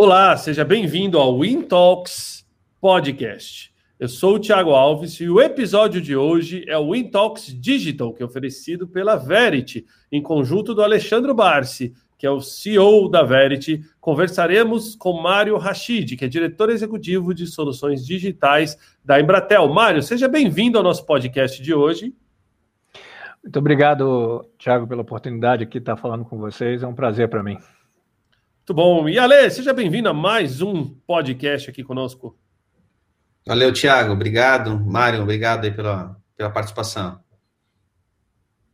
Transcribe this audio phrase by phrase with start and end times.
[0.00, 2.46] Olá, seja bem-vindo ao Win Talks
[2.80, 3.74] Podcast.
[3.98, 8.14] Eu sou o Thiago Alves e o episódio de hoje é o Win Talks Digital,
[8.14, 13.24] que é oferecido pela Verity, em conjunto do Alexandre Barsi, que é o CEO da
[13.24, 13.82] Verity.
[14.00, 19.66] Conversaremos com Mário Rachid, que é diretor executivo de soluções digitais da Embratel.
[19.66, 22.14] Mário, seja bem-vindo ao nosso podcast de hoje.
[23.42, 26.84] Muito obrigado, Thiago, pela oportunidade aqui de estar falando com vocês.
[26.84, 27.58] É um prazer para mim.
[28.68, 29.08] Muito bom.
[29.08, 32.38] E Ale, seja bem-vindo a mais um podcast aqui conosco.
[33.46, 34.12] Valeu, Thiago.
[34.12, 34.78] Obrigado.
[34.78, 37.18] Mário, obrigado aí pela, pela participação.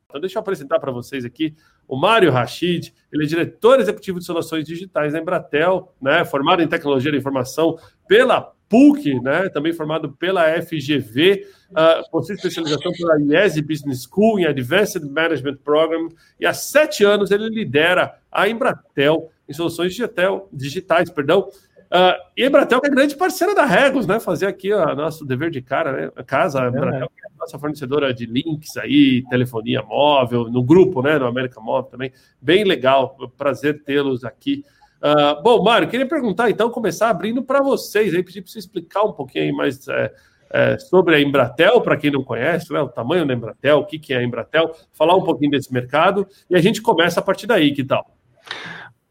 [0.09, 1.55] Então, deixa eu apresentar para vocês aqui
[1.87, 2.93] o Mário Rachid.
[3.13, 6.25] Ele é diretor executivo de soluções digitais da Embratel, né?
[6.25, 9.49] formado em tecnologia da informação pela PUC, né?
[9.49, 16.09] também formado pela FGV, uh, possui especialização pela IESE Business School em Advanced Management Program,
[16.41, 21.49] e há sete anos ele lidera a Embratel em soluções digital, digitais, perdão.
[21.95, 24.19] Uh, e a Embratel que é grande parceira da Regos, né?
[24.19, 26.13] Fazer aqui o nosso dever de cara, né?
[26.17, 30.63] A casa, a Embratel, que é a nossa fornecedora de links aí, telefonia móvel, no
[30.63, 31.19] grupo, né?
[31.19, 32.13] No América Móvel também.
[32.41, 34.65] Bem legal, prazer tê-los aqui.
[35.01, 39.03] Uh, bom, Mário, queria perguntar então, começar abrindo para vocês, aí pedir para você explicar
[39.03, 40.11] um pouquinho mais é,
[40.51, 43.99] é, sobre a Embratel, para quem não conhece, né, o tamanho da Embratel, o que,
[43.99, 47.47] que é a Embratel, falar um pouquinho desse mercado e a gente começa a partir
[47.47, 48.17] daí, que tal?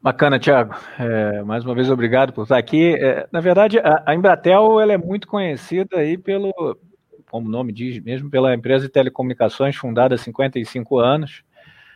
[0.03, 0.75] Bacana, Thiago.
[0.99, 2.93] É, mais uma vez, obrigado por estar aqui.
[2.93, 6.51] É, na verdade, a, a, Embratel ela é muito conhecida aí pelo,
[7.31, 11.41] como o nome diz mesmo, pela empresa de telecomunicações fundada há 55 anos.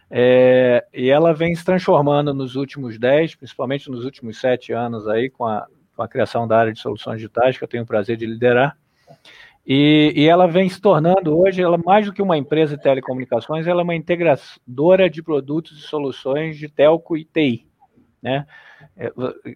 [0.10, 5.30] É, e ela vem se transformando nos últimos 10, principalmente nos últimos 7 anos aí,
[5.30, 8.16] com a, com a criação da área de soluções digitais, que eu tenho o prazer
[8.16, 8.78] de liderar.
[9.66, 13.68] E, e, ela vem se tornando hoje, ela mais do que uma empresa de telecomunicações,
[13.68, 17.67] ela é uma integradora de produtos e soluções de telco e TI.
[18.22, 18.46] Né?
[18.96, 19.12] É,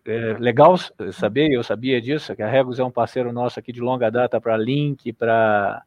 [0.05, 0.75] é, legal
[1.11, 4.39] saber, eu sabia disso, que a Regos é um parceiro nosso aqui de longa data
[4.39, 5.83] para link, para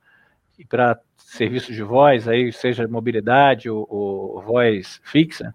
[0.68, 5.52] para serviços de voz, aí seja mobilidade ou, ou, voz fixa,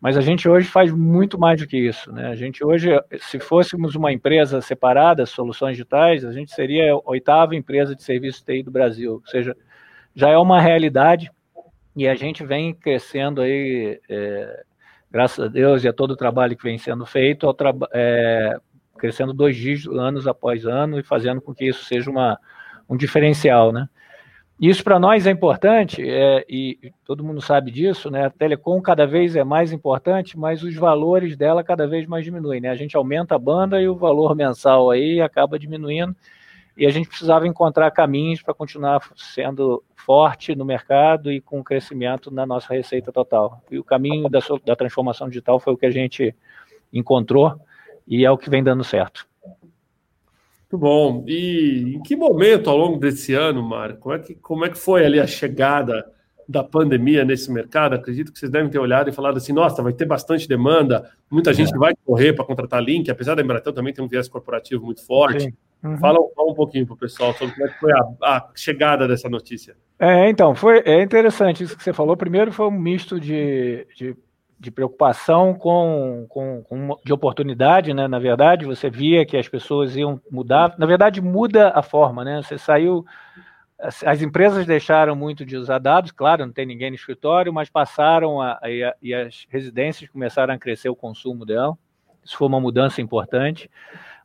[0.00, 2.10] mas a gente hoje faz muito mais do que isso.
[2.12, 2.28] Né?
[2.28, 7.56] A gente hoje, se fôssemos uma empresa separada, soluções digitais, a gente seria a oitava
[7.56, 9.54] empresa de serviço TI do Brasil, ou seja,
[10.14, 11.30] já é uma realidade
[11.96, 14.64] e a gente vem crescendo aí é,
[15.10, 17.46] graças a Deus e a todo o trabalho que vem sendo feito,
[17.92, 18.58] é,
[18.98, 22.38] crescendo dois dígitos anos após ano e fazendo com que isso seja uma,
[22.88, 23.88] um diferencial, né?
[24.60, 28.26] Isso para nós é importante, é, e todo mundo sabe disso, né?
[28.26, 32.60] A telecom cada vez é mais importante, mas os valores dela cada vez mais diminuem,
[32.60, 32.68] né?
[32.68, 36.14] A gente aumenta a banda e o valor mensal aí acaba diminuindo
[36.78, 42.30] e a gente precisava encontrar caminhos para continuar sendo forte no mercado e com crescimento
[42.30, 43.60] na nossa receita total.
[43.68, 46.32] E o caminho da, da transformação digital foi o que a gente
[46.92, 47.60] encontrou
[48.06, 49.26] e é o que vem dando certo.
[50.70, 51.24] Muito bom.
[51.26, 54.78] E em que momento ao longo desse ano, Mário, como é que, como é que
[54.78, 56.08] foi ali a chegada
[56.48, 57.96] da pandemia nesse mercado?
[57.96, 61.52] Acredito que vocês devem ter olhado e falado assim: nossa, vai ter bastante demanda, muita
[61.52, 61.78] gente é.
[61.78, 65.44] vai correr para contratar link, apesar da Embratel também ter um viés corporativo muito forte.
[65.44, 65.52] Sim.
[65.82, 65.96] Uhum.
[65.98, 69.28] Fala, fala, um pouquinho para o pessoal sobre como é foi a, a, chegada dessa
[69.28, 69.76] notícia.
[69.98, 72.16] É, então, foi é interessante isso que você falou.
[72.16, 74.16] Primeiro foi um misto de, de,
[74.58, 78.08] de preocupação com, com, com, de oportunidade, né?
[78.08, 80.74] Na verdade, você via que as pessoas iam mudar.
[80.78, 82.42] Na verdade, muda a forma, né?
[82.42, 83.04] Você saiu.
[83.78, 87.70] As, as empresas deixaram muito de usar dados, claro, não tem ninguém no escritório, mas
[87.70, 88.68] passaram a, a,
[89.00, 91.78] e as residências começaram a crescer o consumo dela.
[92.24, 93.70] Isso foi uma mudança importante.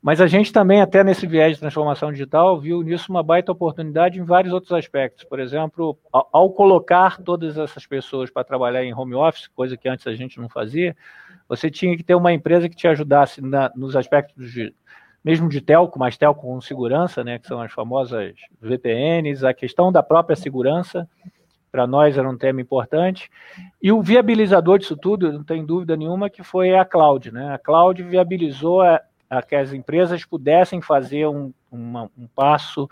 [0.03, 4.19] Mas a gente também, até nesse viés de transformação digital, viu nisso uma baita oportunidade
[4.19, 5.23] em vários outros aspectos.
[5.23, 10.05] Por exemplo, ao, colocar todas essas pessoas para trabalhar em home office, coisa que antes
[10.05, 10.93] a gente não fazia,
[11.47, 14.75] você tinha que ter uma empresa que te ajudasse na, nos aspectos de,
[15.23, 19.89] mesmo de telco, mas telco com segurança, né, que são as famosas VPNs, a questão
[19.89, 21.07] da própria segurança,
[21.71, 23.29] para nós era um tema importante.
[23.81, 27.31] E o viabilizador disso tudo, não tem dúvida nenhuma, que foi a cloud.
[27.31, 27.53] Né?
[27.53, 28.81] A cloud viabilizou
[29.37, 32.87] a que as empresas pudessem fazer um, uma, um passo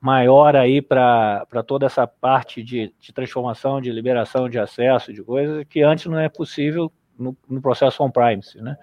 [0.00, 5.64] maior aí para toda essa parte de, de, transformação, de liberação de acesso, de coisas
[5.68, 8.76] que antes não é possível no, no processo on-premise, né?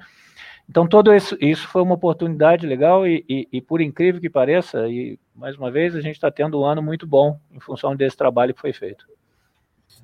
[0.70, 4.88] Então, todo isso, isso foi uma oportunidade legal e, e, e, por incrível que pareça,
[4.88, 8.16] e mais uma vez, a gente está tendo um ano muito bom em função desse
[8.16, 9.04] trabalho que foi feito.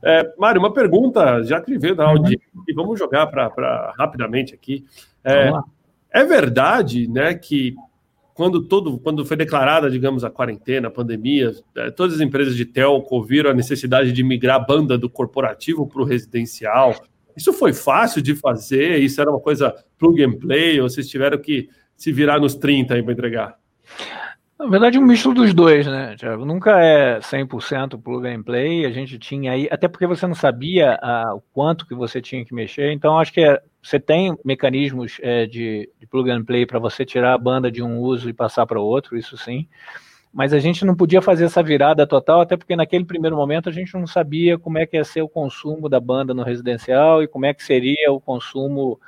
[0.03, 2.63] É, Mário, uma pergunta, já que veio da audiência, uhum.
[2.68, 4.83] e vamos jogar para rapidamente aqui.
[5.24, 5.51] É,
[6.15, 7.75] é verdade, né, que
[8.33, 12.65] quando todo, quando foi declarada, digamos, a quarentena, a pandemia, é, todas as empresas de
[12.65, 16.95] telco viram a necessidade de migrar a banda do corporativo para o residencial.
[17.35, 18.97] Isso foi fácil de fazer?
[19.00, 20.79] Isso era uma coisa plug and play?
[20.79, 21.67] Ou vocês tiveram que
[21.97, 23.56] se virar nos 30 aí para entregar?
[24.57, 26.45] Na verdade, um misto dos dois, né, Thiago?
[26.45, 28.85] Nunca é 100% plug and play.
[28.85, 32.45] A gente tinha aí, até porque você não sabia ah, o quanto que você tinha
[32.45, 32.94] que mexer.
[32.94, 37.06] Então, acho que é, você tem mecanismos é, de, de, plug and play para você
[37.06, 39.68] tirar a banda de um uso e passar para outro, isso sim.
[40.34, 43.72] Mas a gente não podia fazer essa virada total, até porque naquele primeiro momento a
[43.72, 47.28] gente não sabia como é que ia ser o consumo da banda no residencial e
[47.28, 49.00] como é que seria o consumo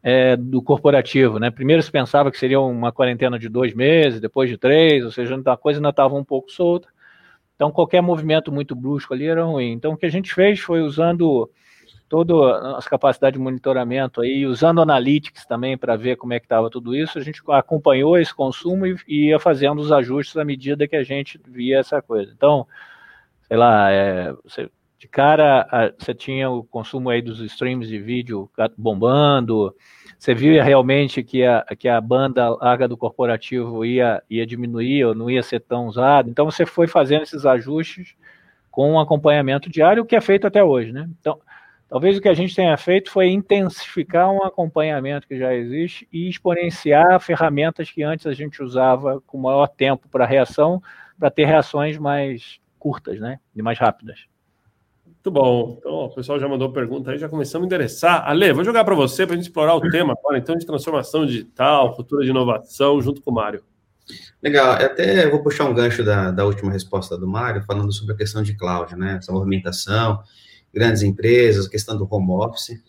[0.00, 1.40] é, do corporativo.
[1.40, 1.50] Né?
[1.50, 5.38] Primeiro se pensava que seria uma quarentena de dois meses, depois de três, ou seja,
[5.44, 6.88] a coisa ainda estava um pouco solta.
[7.56, 9.72] Então, qualquer movimento muito brusco ali era ruim.
[9.72, 11.50] Então, o que a gente fez foi usando
[12.10, 16.68] toda as capacidades de monitoramento aí, usando analytics também para ver como é que estava
[16.68, 18.96] tudo isso, a gente acompanhou esse consumo e,
[19.28, 22.32] ia fazendo os ajustes à medida que a gente via essa coisa.
[22.36, 22.66] Então,
[23.46, 24.68] sei lá, é, você,
[24.98, 29.72] de cara a, você tinha o consumo aí dos streams de vídeo bombando,
[30.18, 35.14] você via realmente que a, que a banda larga do corporativo ia, ia diminuir ou
[35.14, 38.16] não ia ser tão usada, então você foi fazendo esses ajustes
[38.68, 41.08] com um acompanhamento diário, o que é feito até hoje, né?
[41.20, 41.38] Então,
[41.90, 46.28] talvez o que a gente tenha feito foi intensificar um acompanhamento que já existe e
[46.28, 50.80] exponenciar ferramentas que antes a gente usava com maior tempo para reação,
[51.18, 53.40] para ter reações mais curtas, né?
[53.54, 54.20] E mais rápidas.
[55.04, 55.76] Muito bom.
[55.78, 58.26] Então, o pessoal já mandou pergunta aí, já começamos a endereçar.
[58.26, 61.26] Ale, vou jogar para você para a gente explorar o tema agora, então, de transformação
[61.26, 63.62] digital, cultura de inovação, junto com o Mário.
[64.42, 64.72] Legal.
[64.72, 68.42] Até vou puxar um gancho da, da última resposta do Mário, falando sobre a questão
[68.42, 69.16] de cloud, né?
[69.18, 70.20] Essa movimentação,
[70.72, 72.80] grandes empresas, a questão do home office.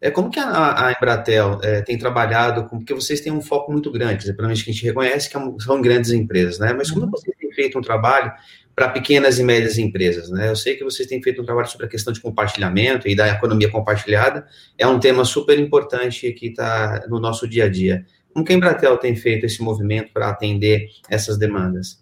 [0.00, 3.70] É, como que a, a Embratel é, tem trabalhado, com, porque vocês têm um foco
[3.70, 6.72] muito grande, pelo menos que a gente reconhece que é são grandes empresas, né?
[6.72, 7.10] Mas como uhum.
[7.12, 8.32] vocês têm feito um trabalho
[8.74, 10.30] para pequenas e médias empresas.
[10.30, 10.48] Né?
[10.48, 13.28] Eu sei que vocês têm feito um trabalho sobre a questão de compartilhamento e da
[13.28, 14.46] economia compartilhada,
[14.78, 18.04] é um tema super importante que está no nosso dia a dia.
[18.32, 22.01] Como que a Embratel tem feito esse movimento para atender essas demandas?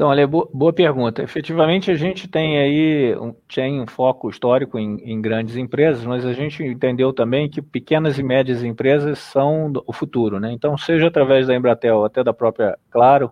[0.00, 1.22] Então, olha, boa pergunta.
[1.22, 6.24] Efetivamente, a gente tem aí um, tem um foco histórico em, em, grandes empresas, mas
[6.24, 10.52] a gente entendeu também que pequenas e médias empresas são o futuro, né?
[10.52, 13.30] Então, seja através da Embratel, até da própria Claro,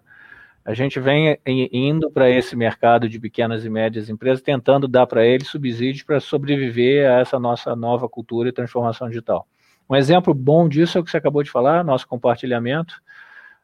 [0.62, 5.24] a gente vem indo para esse mercado de pequenas e médias empresas, tentando dar para
[5.24, 9.48] eles subsídios para sobreviver a essa nossa nova cultura e transformação digital.
[9.88, 13.00] Um exemplo bom disso é o que você acabou de falar, nosso compartilhamento.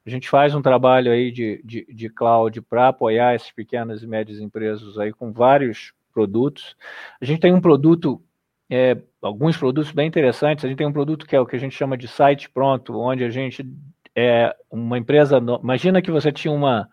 [0.07, 4.07] A gente faz um trabalho aí de, de, de cloud para apoiar essas pequenas e
[4.07, 6.77] médias empresas aí com vários produtos.
[7.21, 8.23] A gente tem um produto,
[8.69, 10.65] é, alguns produtos bem interessantes.
[10.65, 12.99] A gente tem um produto que é o que a gente chama de site pronto,
[12.99, 13.67] onde a gente
[14.15, 15.39] é, uma empresa.
[15.63, 16.89] Imagina que você tinha uma,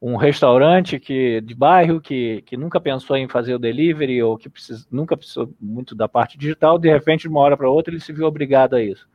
[0.00, 4.48] um restaurante que, de bairro que, que nunca pensou em fazer o delivery ou que
[4.48, 8.00] precisa, nunca precisou muito da parte digital, de repente, de uma hora para outra, ele
[8.00, 9.08] se viu obrigado a isso.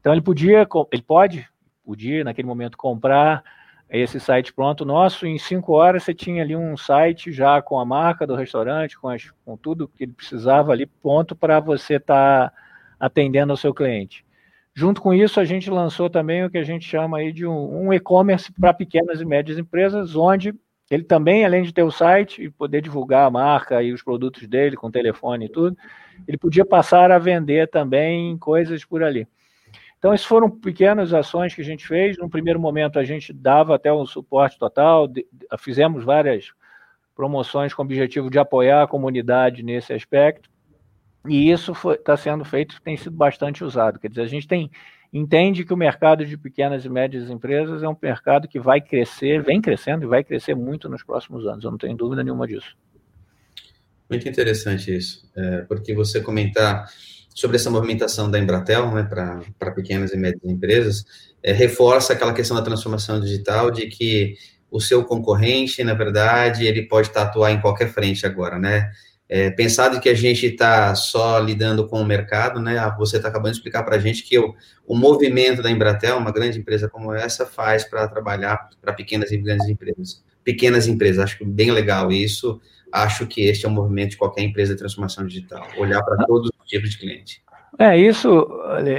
[0.00, 1.48] Então, ele podia, ele pode,
[1.84, 3.42] podia, naquele momento, comprar
[3.88, 5.26] esse site pronto nosso.
[5.26, 9.08] Em cinco horas, você tinha ali um site já com a marca do restaurante, com,
[9.08, 12.56] as, com tudo que ele precisava ali pronto para você estar tá
[12.98, 14.24] atendendo ao seu cliente.
[14.74, 17.86] Junto com isso, a gente lançou também o que a gente chama aí de um,
[17.86, 20.52] um e-commerce para pequenas e médias empresas, onde
[20.90, 24.46] ele também, além de ter o site e poder divulgar a marca e os produtos
[24.48, 25.76] dele com telefone e tudo,
[26.26, 29.26] ele podia passar a vender também coisas por ali.
[30.04, 32.18] Então, essas foram pequenas ações que a gente fez.
[32.18, 35.10] No primeiro momento, a gente dava até um suporte total,
[35.58, 36.52] fizemos várias
[37.16, 40.50] promoções com o objetivo de apoiar a comunidade nesse aspecto.
[41.26, 43.98] E isso está sendo feito, tem sido bastante usado.
[43.98, 44.70] Quer dizer, a gente tem
[45.10, 49.42] entende que o mercado de pequenas e médias empresas é um mercado que vai crescer,
[49.42, 51.64] vem crescendo e vai crescer muito nos próximos anos.
[51.64, 52.76] Eu não tenho dúvida nenhuma disso.
[54.10, 56.90] Muito interessante isso, é, porque você comentar
[57.34, 61.04] sobre essa movimentação da Embratel né, para pequenas e médias empresas
[61.42, 64.36] é, reforça aquela questão da transformação digital de que
[64.70, 68.90] o seu concorrente, na verdade, ele pode estar atuar em qualquer frente agora, né?
[69.28, 72.78] É, pensado que a gente está só lidando com o mercado, né?
[72.78, 74.54] Ah, você está acabando de explicar para a gente que o,
[74.86, 79.36] o movimento da Embratel, uma grande empresa como essa, faz para trabalhar para pequenas e
[79.36, 80.24] grandes empresas.
[80.42, 82.60] Pequenas empresas, acho bem legal isso.
[82.90, 86.50] Acho que este é um movimento de qualquer empresa de transformação digital, olhar para todos
[86.82, 87.44] de cliente.
[87.76, 88.46] É, isso,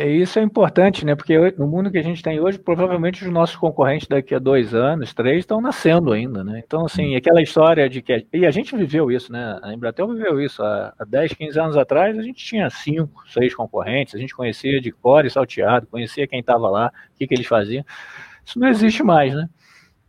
[0.05, 1.15] isso é importante, né?
[1.15, 4.74] Porque no mundo que a gente tem hoje, provavelmente os nossos concorrentes daqui a dois
[4.74, 6.62] anos, três, estão nascendo ainda, né?
[6.65, 7.17] Então, assim, uhum.
[7.17, 8.27] aquela história de que.
[8.34, 9.58] E a gente viveu isso, né?
[9.63, 10.62] A Embratel viveu isso.
[10.62, 14.82] Há, há 10, 15 anos atrás, a gente tinha cinco, seis concorrentes, a gente conhecia
[14.82, 17.86] de core salteado, conhecia quem estava lá, o que, que eles faziam.
[18.46, 19.48] Isso não existe mais, né?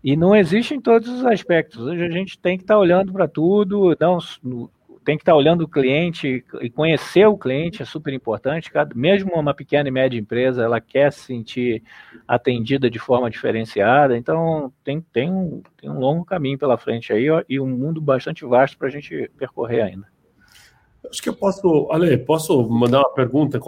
[0.02, 1.80] E não existe em todos os aspectos.
[1.80, 4.18] Hoje a gente tem que estar tá olhando para tudo, não,
[5.06, 8.72] tem que estar olhando o cliente e conhecer o cliente é super importante.
[8.92, 11.84] Mesmo uma pequena e média empresa, ela quer se sentir
[12.26, 14.16] atendida de forma diferenciada.
[14.16, 18.44] Então, tem, tem, um, tem um longo caminho pela frente aí e um mundo bastante
[18.44, 20.08] vasto para a gente percorrer ainda.
[21.08, 23.60] Acho que eu posso, Ale, posso mandar uma pergunta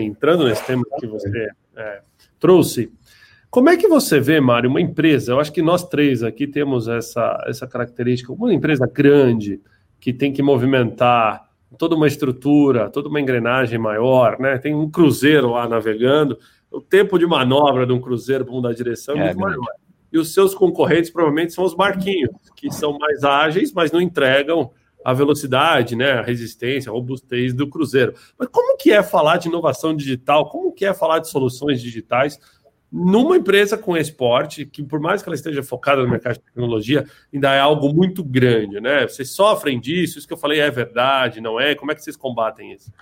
[0.00, 2.02] entrando nesse tema que você é,
[2.38, 2.92] trouxe.
[3.50, 5.32] Como é que você vê, Mário, uma empresa?
[5.32, 8.32] Eu acho que nós três aqui temos essa, essa característica.
[8.32, 9.60] Uma empresa grande
[10.04, 14.58] que tem que movimentar toda uma estrutura, toda uma engrenagem maior, né?
[14.58, 16.38] Tem um cruzeiro lá navegando.
[16.70, 19.64] O tempo de manobra de um cruzeiro para mudar a direção é, é muito maior.
[20.12, 24.72] E os seus concorrentes provavelmente são os barquinhos, que são mais ágeis, mas não entregam
[25.02, 28.12] a velocidade, né, a resistência, a robustez do cruzeiro.
[28.38, 30.50] Mas como que é falar de inovação digital?
[30.50, 32.38] Como que é falar de soluções digitais
[32.96, 37.04] numa empresa com esporte, que por mais que ela esteja focada no mercado de tecnologia,
[37.32, 39.08] ainda é algo muito grande, né?
[39.08, 40.16] Vocês sofrem disso?
[40.16, 41.74] Isso que eu falei é verdade, não é?
[41.74, 42.92] Como é que vocês combatem isso?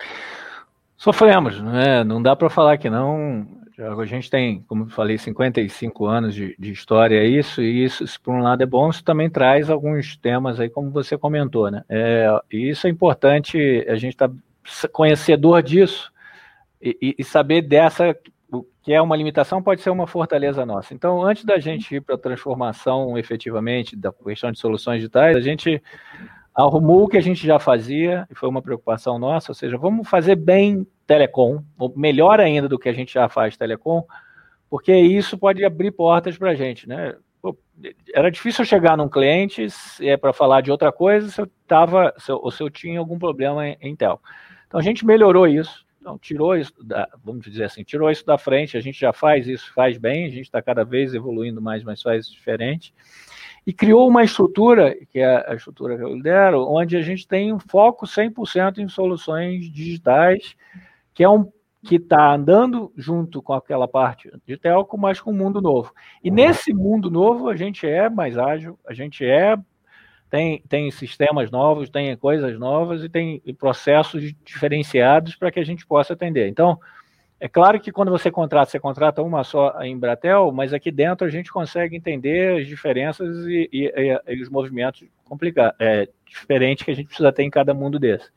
[0.97, 2.03] Sofremos, né?
[2.05, 3.47] Não dá para falar que não.
[3.79, 8.19] A gente tem, como eu falei, 55 anos de, de história, isso, e isso, se
[8.19, 11.85] por um lado é bom, isso também traz alguns temas aí, como você comentou, né?
[11.87, 14.31] É, e isso é importante, a gente tá
[14.91, 16.11] conhecedor disso
[16.81, 18.17] e, e saber dessa,
[18.53, 20.93] o que é uma limitação pode ser uma fortaleza nossa.
[20.93, 25.41] Então, antes da gente ir para a transformação efetivamente da questão de soluções digitais, a
[25.41, 25.83] gente
[26.55, 30.07] arrumou o que a gente já fazia, e foi uma preocupação nossa, ou seja, vamos
[30.07, 34.05] fazer bem telecom, ou melhor ainda do que a gente já faz telecom,
[34.69, 37.15] porque isso pode abrir portas para a gente, né?
[37.41, 37.57] Pô,
[38.15, 39.67] era difícil chegar num cliente
[40.01, 42.99] é para falar de outra coisa se eu tava, se eu, ou se eu tinha
[42.99, 44.21] algum problema em, em tel.
[44.69, 48.37] Então a gente melhorou isso, então tirou isso, da, vamos dizer assim, tirou isso da
[48.37, 48.77] frente.
[48.77, 50.27] A gente já faz isso, faz bem.
[50.27, 52.93] A gente está cada vez evoluindo mais, mas faz diferente
[53.65, 57.53] e criou uma estrutura, que é a estrutura que eu lidero, onde a gente tem
[57.53, 60.57] um foco 100% em soluções digitais,
[61.15, 61.51] que é um
[61.85, 65.93] que está andando junto com aquela parte de telco, mas com o mundo novo.
[66.23, 69.57] E nesse mundo novo a gente é mais ágil, a gente é
[70.33, 75.87] tem, tem sistemas novos, tem coisas novas e tem processos diferenciados para que a gente
[75.87, 76.49] possa atender.
[76.49, 76.81] Então,
[77.39, 81.27] é claro que quando você contrata, você contrata uma só em Bratel, mas aqui dentro
[81.27, 86.91] a gente consegue entender as diferenças e, e, e os movimentos complicados, é, diferentes que
[86.91, 88.31] a gente precisa ter em cada mundo desse.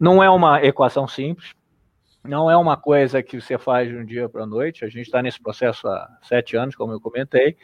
[0.00, 1.54] Não é uma equação simples,
[2.24, 4.84] não é uma coisa que você faz de um dia para a noite.
[4.84, 7.56] A gente está nesse processo há sete anos, como eu comentei,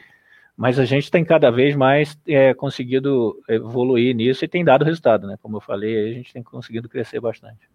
[0.59, 5.25] mas a gente tem cada vez mais é, conseguido evoluir nisso e tem dado resultado,
[5.25, 5.37] né?
[5.41, 7.71] Como eu falei, a gente tem conseguido crescer bastante.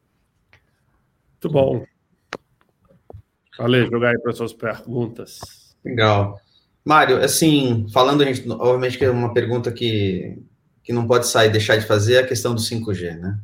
[1.32, 1.86] Muito bom.
[3.58, 5.78] Ale, jogar aí para suas perguntas.
[5.86, 6.38] Legal.
[6.84, 10.44] Mário, assim, falando, a gente, obviamente que é uma pergunta que,
[10.84, 13.40] que não pode sair, deixar de fazer, é a questão do 5G, né?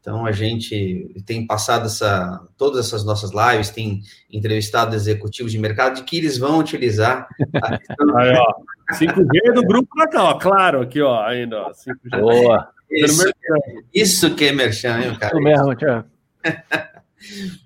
[0.00, 5.96] Então, a gente tem passado essa, todas essas nossas lives, tem entrevistado executivos de mercado
[5.96, 8.18] de que eles vão utilizar a questão...
[8.18, 8.54] Aí, ó,
[8.98, 12.20] 5G do grupo cá, ó, claro, aqui, ó, ainda, ó, 5G.
[12.20, 12.68] Boa.
[12.90, 13.24] Isso,
[13.94, 15.32] isso que é merchan, cara?
[15.32, 16.08] Isso mesmo, Tiago.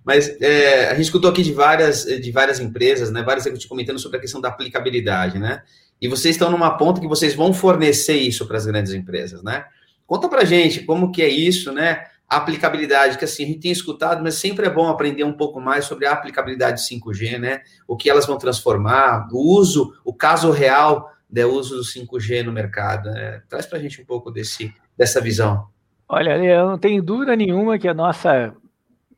[0.05, 3.99] Mas é, a gente escutou aqui de várias, de várias empresas, né, vários executivos comentando
[3.99, 5.63] sobre a questão da aplicabilidade, né?
[6.01, 9.65] E vocês estão numa ponta que vocês vão fornecer isso para as grandes empresas, né?
[10.07, 12.05] Conta para gente como que é isso, né?
[12.29, 15.61] A aplicabilidade, que assim, a gente tem escutado, mas sempre é bom aprender um pouco
[15.61, 17.61] mais sobre a aplicabilidade 5G, né?
[17.87, 22.53] O que elas vão transformar, o uso, o caso real do uso do 5G no
[22.53, 23.11] mercado.
[23.11, 23.43] Né?
[23.49, 25.67] Traz para a gente um pouco desse, dessa visão.
[26.09, 28.55] Olha, eu não tenho dúvida nenhuma que a nossa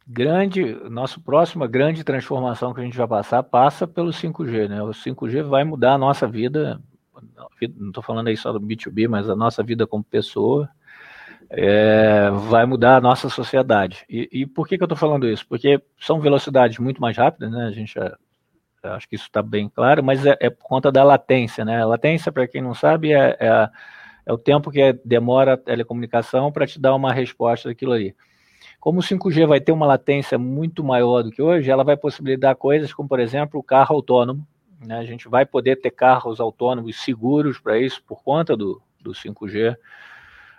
[0.07, 4.83] grande, nossa próxima grande transformação que a gente vai passar passa pelo 5G, né?
[4.83, 6.81] O 5G vai mudar a nossa vida,
[7.77, 10.69] não estou falando aí só do B2B, mas a nossa vida como pessoa,
[11.51, 14.05] é, vai mudar a nossa sociedade.
[14.09, 15.47] E, e por que, que eu estou falando isso?
[15.49, 17.67] Porque são velocidades muito mais rápidas, né?
[17.67, 18.17] A gente já,
[18.83, 21.83] acho que isso está bem claro, mas é, é, por conta da latência, né?
[21.83, 23.71] A latência, para quem não sabe, é, é,
[24.27, 28.15] é o tempo que demora a telecomunicação para te dar uma resposta daquilo ali.
[28.81, 32.55] Como o 5G vai ter uma latência muito maior do que hoje, ela vai possibilitar
[32.57, 34.47] coisas como, por exemplo, o carro autônomo.
[34.85, 34.99] Né?
[34.99, 39.77] A gente vai poder ter carros autônomos seguros para isso por conta do, do 5G.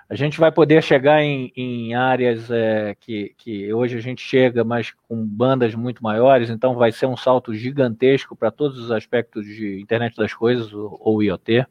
[0.10, 4.64] A gente vai poder chegar em, em áreas é, que, que hoje a gente chega,
[4.64, 9.46] mas com bandas muito maiores, então vai ser um salto gigantesco para todos os aspectos
[9.46, 11.66] de internet das coisas ou, ou IoT.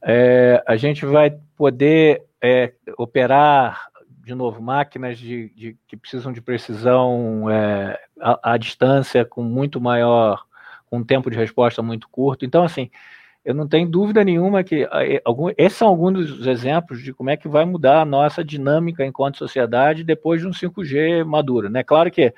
[0.00, 3.88] É, a gente vai poder é, operar
[4.28, 9.80] de novo, máquinas de, de que precisam de precisão é, à, à, distância com muito
[9.80, 10.44] maior,
[10.84, 12.44] com um tempo de resposta muito curto.
[12.44, 12.90] Então, assim,
[13.44, 17.30] eu não tenho dúvida nenhuma que eh, algum, esses são alguns dos exemplos de como
[17.30, 21.70] é que vai mudar a nossa dinâmica enquanto sociedade depois de um 5G maduro.
[21.70, 21.82] Né?
[21.82, 22.32] Claro que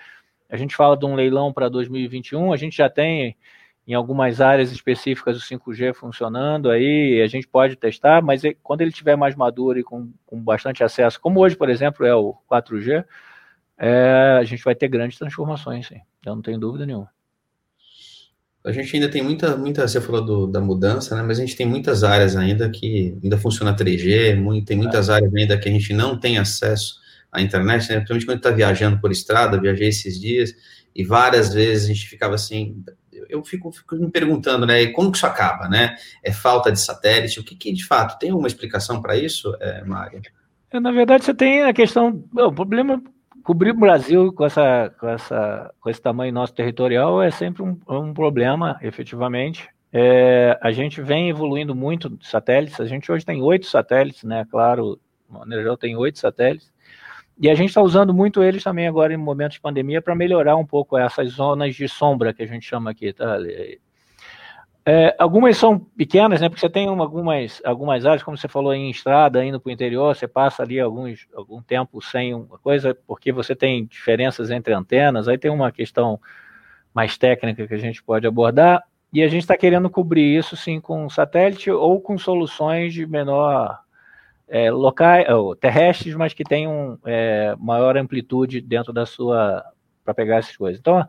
[0.49, 3.37] a gente fala de um leilão para 2021, a gente já tem
[3.87, 8.90] em algumas áreas específicas o 5G funcionando aí, a gente pode testar, mas quando ele
[8.90, 13.04] estiver mais maduro e com, com bastante acesso, como hoje, por exemplo, é o 4G,
[13.78, 16.00] é, a gente vai ter grandes transformações, sim.
[16.25, 17.11] Eu não tenho dúvida nenhuma.
[18.62, 21.23] A gente ainda tem muita, muita você falou do, da mudança, né?
[21.23, 25.14] Mas a gente tem muitas áreas ainda que ainda funciona 3G, muito, tem muitas é.
[25.14, 27.00] áreas ainda que a gente não tem acesso
[27.33, 27.97] à internet, né?
[27.97, 30.55] Principalmente quando está viajando por estrada, viajei esses dias,
[30.95, 32.85] e várias vezes a gente ficava assim,
[33.31, 35.97] eu fico, fico, me perguntando, né, como que isso acaba, né?
[36.23, 37.40] É falta de satélite?
[37.40, 40.21] O que, que de fato tem alguma explicação para isso, é, Mário?
[40.71, 42.23] É, na verdade, você tem a questão.
[42.35, 43.02] o problema
[43.42, 47.78] cobrir o Brasil com, essa, com, essa, com esse tamanho nosso territorial é sempre um,
[47.88, 49.68] um problema, efetivamente.
[49.92, 52.80] É, a gente vem evoluindo muito de satélites.
[52.80, 54.47] A gente hoje tem oito satélites, né?
[54.50, 56.73] Claro, o Energel tem oito satélites.
[57.38, 60.56] E a gente está usando muito eles também agora em momentos de pandemia para melhorar
[60.56, 63.38] um pouco essas zonas de sombra que a gente chama aqui, tá?
[64.84, 66.49] É, algumas são pequenas, né?
[66.49, 69.72] Porque você tem uma, algumas, algumas áreas, como você falou, em estrada, indo para o
[69.72, 74.72] interior, você passa ali alguns, algum tempo sem uma coisa, porque você tem diferenças entre
[74.72, 76.18] antenas, aí tem uma questão
[76.94, 78.82] mais técnica que a gente pode abordar,
[79.12, 83.80] e a gente está querendo cobrir isso sim com satélite ou com soluções de menor
[84.49, 85.26] é, locais,
[85.60, 89.64] terrestres, mas que tenham é, maior amplitude dentro da sua
[90.04, 90.80] para pegar essas coisas.
[90.80, 91.06] Então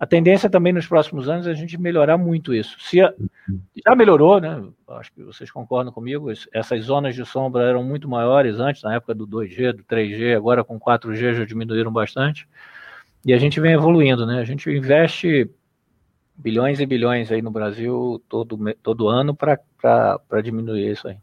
[0.00, 2.76] a tendência também nos próximos anos é a gente melhorar muito isso.
[2.78, 3.12] Se a,
[3.84, 4.64] já melhorou, né?
[4.90, 6.30] Acho que vocês concordam comigo.
[6.52, 10.62] Essas zonas de sombra eram muito maiores antes, na época do 2G, do 3G, agora
[10.62, 12.48] com 4G já diminuíram bastante.
[13.26, 14.38] E a gente vem evoluindo, né?
[14.38, 15.50] A gente investe
[16.36, 19.60] bilhões e bilhões aí no Brasil todo, todo ano para
[20.44, 21.16] diminuir isso aí.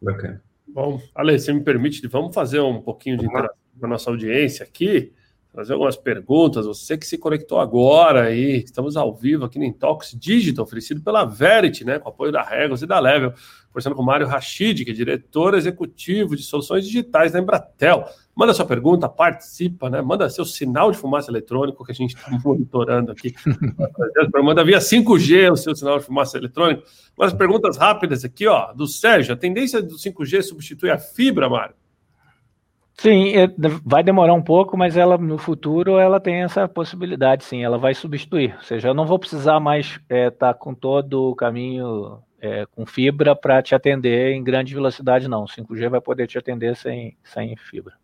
[0.00, 0.42] Bacana.
[0.66, 4.64] Bom, Ale, se me permite, vamos fazer um pouquinho de interação com a nossa audiência
[4.64, 5.12] aqui
[5.54, 6.66] fazer algumas perguntas.
[6.66, 11.24] Você que se conectou agora aí, estamos ao vivo aqui no Intox Digital, oferecido pela
[11.24, 13.32] Verity, né, com apoio da Regos e da Level,
[13.68, 18.04] conversando com o Mário Rachid, que é diretor executivo de soluções digitais da Embratel.
[18.34, 20.00] Manda sua pergunta, participa, né?
[20.00, 23.34] Manda seu sinal de fumaça eletrônico que a gente está monitorando aqui.
[24.42, 26.84] Manda via 5G o seu sinal de fumaça eletrônico.
[27.18, 29.34] Umas perguntas rápidas aqui, ó, do Sérgio.
[29.34, 31.74] A tendência do 5G substitui a fibra, Mário?
[33.00, 33.48] Sim, é,
[33.84, 37.94] vai demorar um pouco, mas ela no futuro ela tem essa possibilidade, sim, ela vai
[37.94, 38.54] substituir.
[38.56, 42.66] Ou seja, eu não vou precisar mais estar é, tá com todo o caminho é,
[42.66, 45.44] com fibra para te atender em grande velocidade, não.
[45.44, 47.94] O 5G vai poder te atender sem, sem fibra.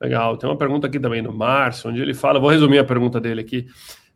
[0.00, 0.36] Legal.
[0.36, 3.40] Tem uma pergunta aqui também no Márcio, onde ele fala, vou resumir a pergunta dele
[3.40, 3.66] aqui.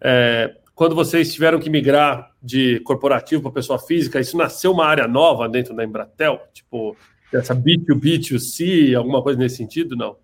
[0.00, 5.08] É, quando vocês tiveram que migrar de corporativo para pessoa física, isso nasceu uma área
[5.08, 6.40] nova dentro da Embratel?
[6.52, 6.96] Tipo,
[7.32, 10.16] essa B2B, B2C, alguma coisa nesse sentido, não?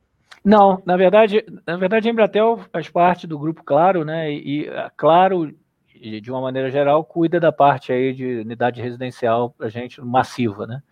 [0.44, 4.32] Não, na verdade, na verdade a Embratel faz parte do grupo Claro, né?
[4.32, 5.52] E Claro,
[6.00, 10.82] de uma maneira geral, cuida da parte aí de unidade residencial para gente massiva, né?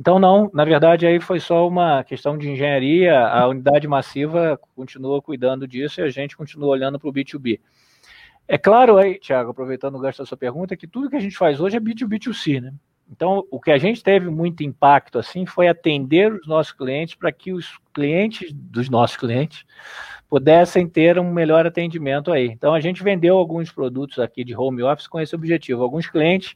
[0.00, 5.20] Então não, na verdade aí foi só uma questão de engenharia, a unidade massiva continua
[5.20, 7.60] cuidando disso e a gente continua olhando para o B2B.
[8.46, 11.36] É claro aí, Thiago, aproveitando o gasto da sua pergunta, que tudo que a gente
[11.36, 12.72] faz hoje é B2B2C, né?
[13.10, 17.32] Então, o que a gente teve muito impacto assim foi atender os nossos clientes para
[17.32, 19.64] que os clientes dos nossos clientes
[20.28, 22.46] pudessem ter um melhor atendimento aí.
[22.46, 25.82] Então, a gente vendeu alguns produtos aqui de home office com esse objetivo.
[25.82, 26.54] Alguns clientes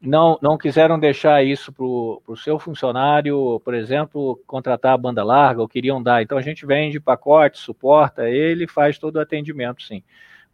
[0.00, 5.60] não, não quiseram deixar isso para o seu funcionário, por exemplo, contratar a banda larga
[5.60, 6.22] ou queriam dar.
[6.22, 10.02] Então, a gente vende pacote, suporta ele, faz todo o atendimento, sim.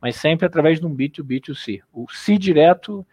[0.01, 1.81] Mas sempre através de um B2B2C.
[1.93, 3.07] O C direto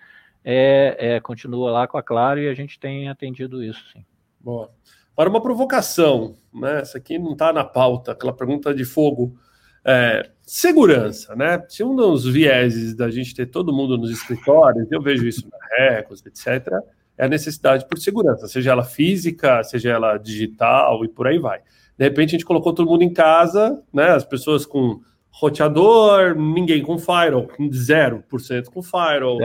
[0.52, 4.04] é, é, continua lá com a Claro e a gente tem atendido isso, sim.
[4.40, 4.72] Boa.
[5.16, 6.80] Para uma provocação, né?
[6.80, 9.38] Essa aqui não está na pauta, aquela pergunta de fogo.
[9.86, 11.64] É, segurança, né?
[11.70, 15.58] Se um dos vieses da gente ter todo mundo nos escritórios, eu vejo isso na
[15.78, 16.74] Recos, etc.,
[17.16, 21.60] é a necessidade por segurança, seja ela física, seja ela digital e por aí vai.
[21.96, 24.12] De repente a gente colocou todo mundo em casa, né?
[24.12, 29.38] As pessoas com roteador, ninguém com firewall, 0% com firewall,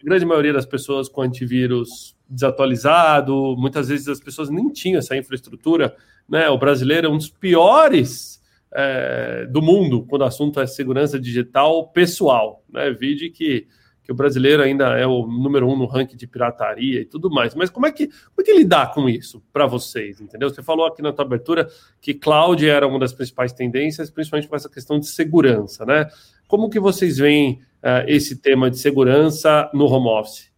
[0.00, 5.16] a grande maioria das pessoas com antivírus desatualizado, muitas vezes as pessoas nem tinham essa
[5.16, 5.94] infraestrutura,
[6.28, 6.48] né?
[6.48, 8.40] O brasileiro é um dos piores
[8.72, 12.90] é, do mundo quando o assunto é segurança digital pessoal, né?
[12.92, 13.66] Vide que,
[14.02, 17.54] que o brasileiro ainda é o número um no ranking de pirataria e tudo mais.
[17.54, 20.48] Mas como é que, como é que lidar com isso para vocês, entendeu?
[20.48, 21.68] Você falou aqui na tua abertura
[22.00, 26.06] que cloud era uma das principais tendências, principalmente com essa questão de segurança, né?
[26.50, 30.50] Como que vocês veem uh, esse tema de segurança no home office?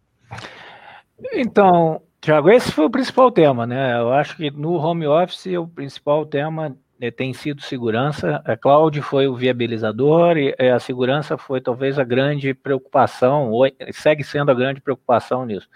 [1.33, 3.99] Então, Tiago, esse foi o principal tema, né?
[3.99, 8.41] Eu acho que no home office o principal tema né, tem sido segurança.
[8.43, 14.23] A cloud foi o viabilizador e a segurança foi talvez a grande preocupação, ou segue
[14.23, 15.69] sendo a grande preocupação nisso.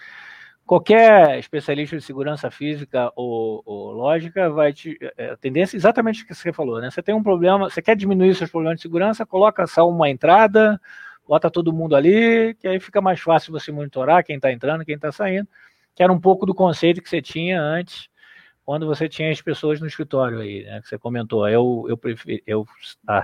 [0.68, 4.98] Qualquer especialista de segurança física ou, ou lógica vai te.
[5.18, 6.92] É, a tendência é exatamente o que você falou, né?
[6.92, 10.80] Você tem um problema, você quer diminuir seus problemas de segurança, coloca só uma entrada,
[11.26, 14.96] bota todo mundo ali, que aí fica mais fácil você monitorar quem está entrando, quem
[14.96, 15.48] está saindo,
[15.96, 18.10] que era um pouco do conceito que você tinha antes
[18.66, 21.48] quando você tinha as pessoas no escritório aí, né, que você comentou.
[21.48, 22.68] Eu, eu, prefiro, eu
[23.08, 23.22] a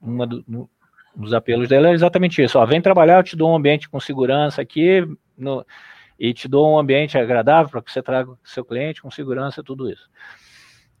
[0.00, 0.70] uma do, no,
[1.16, 2.56] dos apelos dela é exatamente isso.
[2.56, 5.04] Ó, vem trabalhar, eu te dou um ambiente com segurança aqui
[5.36, 5.66] no,
[6.20, 9.90] e te dou um ambiente agradável para que você traga seu cliente com segurança, tudo
[9.90, 10.10] isso.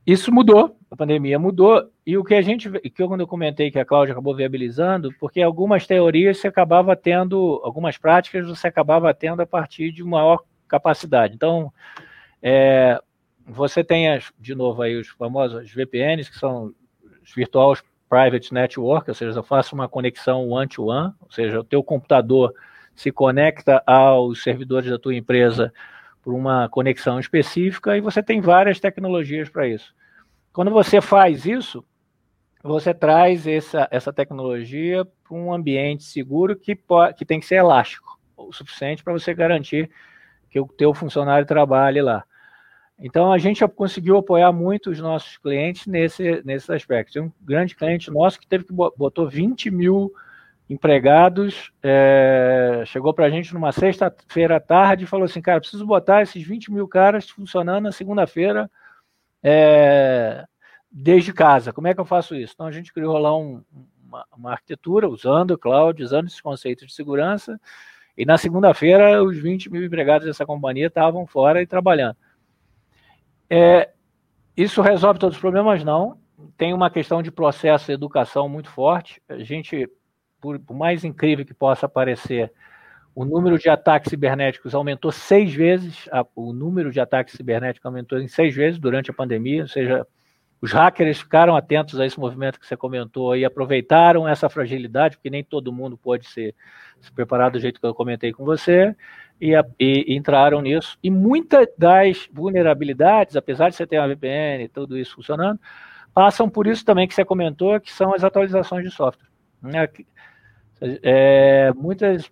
[0.06, 3.70] Isso mudou, a pandemia mudou, e o que a gente, que eu, quando eu comentei
[3.70, 9.12] que a Cláudia acabou viabilizando, porque algumas teorias você acabava tendo, algumas práticas você acabava
[9.12, 11.34] tendo a partir de maior capacidade.
[11.34, 11.70] Então,
[12.42, 12.98] é,
[13.46, 16.72] você tem, as, de novo, aí os famosos VPNs, que são
[17.22, 17.76] os Virtual
[18.08, 22.54] Private Network, ou seja, eu faço uma conexão one-to-one, -one, ou seja, o teu computador
[22.94, 25.72] se conecta aos servidores da tua empresa
[26.22, 29.94] por uma conexão específica e você tem várias tecnologias para isso.
[30.52, 31.84] Quando você faz isso,
[32.62, 37.56] você traz essa, essa tecnologia para um ambiente seguro que, pode, que tem que ser
[37.56, 39.90] elástico, o suficiente para você garantir
[40.50, 42.24] que o teu funcionário trabalhe lá.
[43.02, 47.14] Então, a gente conseguiu apoiar muito os nossos clientes nesse, nesse aspecto.
[47.14, 50.12] Tem um grande cliente nosso que teve que botou 20 mil
[50.70, 55.84] empregados, é, chegou para a gente numa sexta-feira à tarde e falou assim, cara, preciso
[55.84, 58.70] botar esses 20 mil caras funcionando na segunda-feira
[59.42, 60.46] é,
[60.88, 61.72] desde casa.
[61.72, 62.52] Como é que eu faço isso?
[62.54, 63.64] Então, a gente criou lá um,
[64.06, 67.60] uma, uma arquitetura usando o cloud, usando esses conceitos de segurança,
[68.16, 72.16] e na segunda-feira os 20 mil empregados dessa companhia estavam fora e trabalhando.
[73.48, 73.90] É,
[74.56, 75.82] isso resolve todos os problemas?
[75.82, 76.16] Não.
[76.56, 79.20] Tem uma questão de processo de educação muito forte.
[79.28, 79.90] A gente,
[80.40, 82.52] por, por mais incrível que possa parecer,
[83.14, 88.18] o número de ataques cibernéticos aumentou seis vezes, a, o número de ataques cibernéticos aumentou
[88.18, 90.06] em seis vezes durante a pandemia, ou seja,
[90.60, 95.30] os hackers ficaram atentos a esse movimento que você comentou e aproveitaram essa fragilidade, porque
[95.30, 96.54] nem todo mundo pode ser,
[97.00, 98.94] se preparar do jeito que eu comentei com você,
[99.40, 100.98] e, e, entraram nisso.
[101.02, 105.58] E muitas das vulnerabilidades, apesar de você ter uma VPN e tudo isso funcionando,
[106.12, 109.28] passam por isso também que você comentou, que são as atualizações de software.
[109.62, 109.88] Né?
[110.80, 112.30] É, muitas,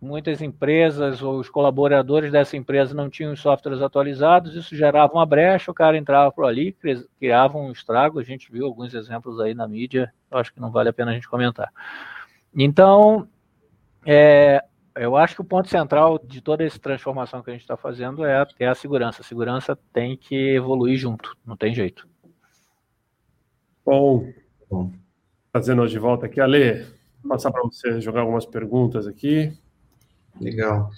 [0.00, 5.26] muitas empresas ou os colaboradores dessa empresa não tinham os softwares atualizados, isso gerava uma
[5.26, 6.74] brecha, o cara entrava por ali,
[7.18, 10.88] criava um estrago, a gente viu alguns exemplos aí na mídia, acho que não vale
[10.88, 11.70] a pena a gente comentar.
[12.54, 13.28] Então,
[14.06, 14.64] é,
[14.96, 18.24] eu acho que o ponto central de toda essa transformação que a gente está fazendo
[18.24, 19.22] é, é a segurança.
[19.22, 22.08] A segurança tem que evoluir junto, não tem jeito.
[23.84, 24.30] Bom,
[24.68, 24.92] Bom.
[25.52, 26.86] trazendo de volta aqui, Ale,
[27.28, 29.52] passar para você jogar algumas perguntas aqui.
[30.40, 30.90] Legal.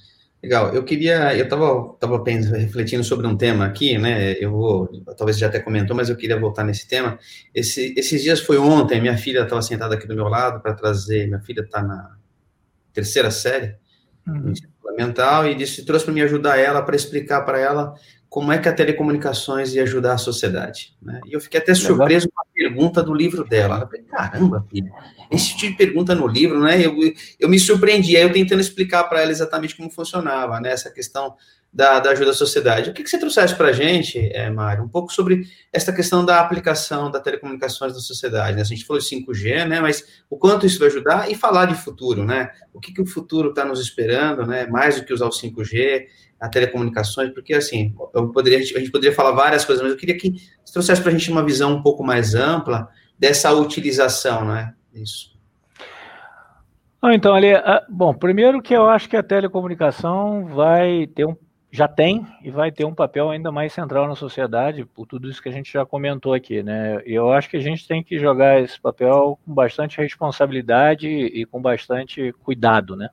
[0.43, 0.75] Legal.
[0.75, 4.33] Eu queria, eu estava tava pensando, refletindo sobre um tema aqui, né?
[4.33, 7.17] Eu vou, talvez já até comentou, mas eu queria voltar nesse tema.
[7.55, 11.29] Esse, esses dias foi ontem, minha filha estava sentada aqui do meu lado para trazer,
[11.29, 12.17] minha filha está na
[12.93, 13.77] terceira série,
[14.27, 14.53] uhum.
[14.81, 17.95] fundamental, e disse, trouxe para me ajudar ela, para explicar para ela
[18.33, 20.97] como é que a telecomunicações ia ajudar a sociedade.
[21.03, 21.21] Né?
[21.27, 23.77] E eu fiquei até surpreso com a pergunta do livro dela.
[23.77, 24.90] Ela falei, caramba, filha,
[25.31, 26.81] esse tipo de pergunta no livro, né?
[26.81, 26.95] Eu,
[27.38, 30.73] eu me surpreendi, aí eu tentando explicar para ela exatamente como funcionava, né?
[30.73, 31.37] Essa questão
[31.71, 32.88] da, da ajuda à sociedade.
[32.88, 36.25] O que, que você trouxesse para a gente, é, Mário, um pouco sobre essa questão
[36.25, 38.57] da aplicação da telecomunicações na sociedade.
[38.57, 38.62] Né?
[38.62, 39.79] A gente falou de 5G, né?
[39.79, 42.51] mas o quanto isso vai ajudar e falar de futuro, né?
[42.73, 44.66] O que, que o futuro está nos esperando, né?
[44.66, 46.07] mais do que usar o 5G,
[46.42, 50.18] a telecomunicações, porque assim, eu poderia, a gente poderia falar várias coisas, mas eu queria
[50.18, 50.33] que
[50.64, 54.74] você trouxesse para a gente uma visão um pouco mais ampla dessa utilização, né?
[54.92, 55.31] Isso.
[57.05, 61.37] Então, ali, ah, bom, primeiro que eu acho que a telecomunicação vai ter um
[61.74, 65.42] já tem e vai ter um papel ainda mais central na sociedade, por tudo isso
[65.42, 67.00] que a gente já comentou aqui, né?
[67.07, 71.62] Eu acho que a gente tem que jogar esse papel com bastante responsabilidade e com
[71.62, 73.09] bastante cuidado, né?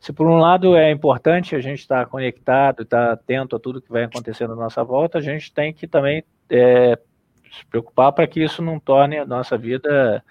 [0.00, 3.90] Se por um lado é importante a gente estar conectado, estar atento a tudo que
[3.90, 6.96] vai acontecendo à nossa volta, a gente tem que também é,
[7.52, 10.22] se preocupar para que isso não torne a nossa vida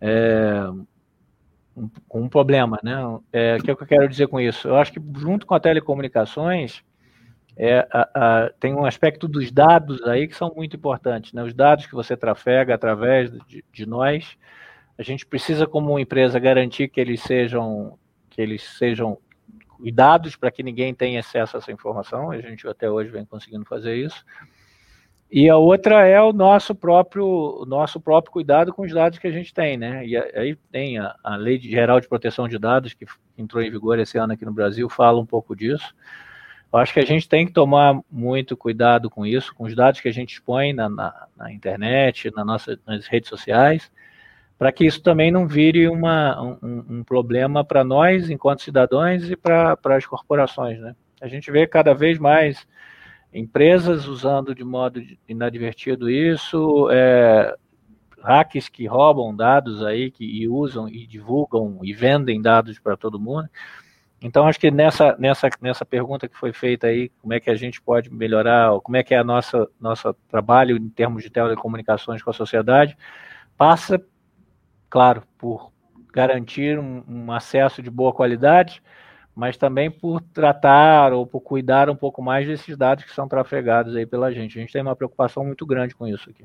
[0.00, 0.68] é,
[1.76, 2.94] um, um problema, né?
[3.32, 4.68] É, o que, é que eu quero dizer com isso?
[4.68, 6.84] Eu acho que junto com a telecomunicações
[7.56, 11.42] é, a, a, tem um aspecto dos dados aí que são muito importantes, né?
[11.42, 14.36] Os dados que você trafega através de, de nós,
[14.96, 17.98] a gente precisa como empresa garantir que eles sejam
[18.34, 19.16] que eles sejam
[19.82, 22.30] e dados para que ninguém tenha acesso a essa informação.
[22.30, 24.24] A gente até hoje vem conseguindo fazer isso.
[25.30, 29.30] E a outra é o nosso próprio, nosso próprio cuidado com os dados que a
[29.30, 30.06] gente tem, né?
[30.06, 33.98] E aí tem a, a Lei Geral de Proteção de Dados, que entrou em vigor
[33.98, 35.94] esse ano aqui no Brasil, fala um pouco disso.
[36.72, 40.00] Eu acho que a gente tem que tomar muito cuidado com isso, com os dados
[40.00, 43.90] que a gente expõe na, na, na internet, na nossa, nas redes sociais,
[44.58, 49.36] para que isso também não vire uma, um, um problema para nós, enquanto cidadãos, e
[49.36, 50.94] para as corporações, né?
[51.20, 52.66] A gente vê cada vez mais
[53.32, 57.54] empresas usando de modo inadvertido isso, é,
[58.22, 63.20] hacks que roubam dados aí, que e usam e divulgam e vendem dados para todo
[63.20, 63.48] mundo.
[64.22, 67.54] Então, acho que nessa, nessa, nessa pergunta que foi feita aí, como é que a
[67.54, 72.22] gente pode melhorar, como é que é a nossa nosso trabalho em termos de telecomunicações
[72.22, 72.96] com a sociedade,
[73.56, 74.02] passa,
[74.94, 75.72] claro, por
[76.12, 78.80] garantir um, um acesso de boa qualidade,
[79.34, 83.96] mas também por tratar ou por cuidar um pouco mais desses dados que são trafegados
[83.96, 84.56] aí pela gente.
[84.56, 86.44] A gente tem uma preocupação muito grande com isso aqui.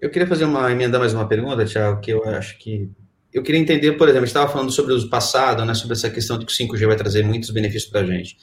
[0.00, 2.88] Eu queria fazer uma emendar mais uma pergunta, Tiago, que eu acho que
[3.32, 6.46] eu queria entender, por exemplo, estava falando sobre o passado, né, sobre essa questão de
[6.46, 8.36] que o 5G vai trazer muitos benefícios para a gente.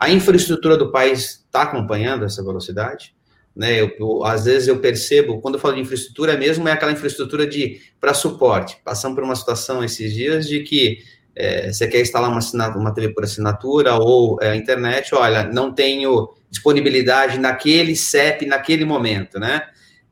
[0.00, 3.14] A infraestrutura do país está acompanhando essa velocidade?
[3.56, 6.92] Né, eu, eu, às vezes eu percebo, quando eu falo de infraestrutura mesmo, é aquela
[6.92, 8.76] infraestrutura de para suporte.
[8.84, 10.98] Passamos por uma situação esses dias de que
[11.34, 12.40] é, você quer instalar uma,
[12.76, 19.38] uma TV por assinatura ou é, internet, olha, não tenho disponibilidade naquele CEP, naquele momento,
[19.38, 19.62] né?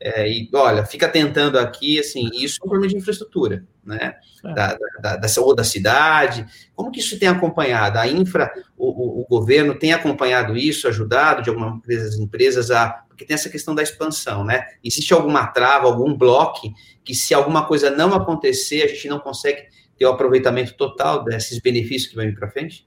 [0.00, 4.16] É, e olha, fica tentando aqui, assim, isso é um problema de infraestrutura, né?
[4.44, 4.54] É.
[4.54, 6.46] Da, da, da, ou da cidade.
[6.74, 7.98] Como que isso tem acompanhado?
[7.98, 13.04] A infra, o, o, o governo tem acompanhado isso, ajudado de algumas empresas, empresas a.
[13.08, 14.66] Porque tem essa questão da expansão, né?
[14.82, 16.62] Existe alguma trava, algum bloco
[17.04, 21.60] que, se alguma coisa não acontecer, a gente não consegue ter o aproveitamento total desses
[21.60, 22.86] benefícios que vão vir para frente?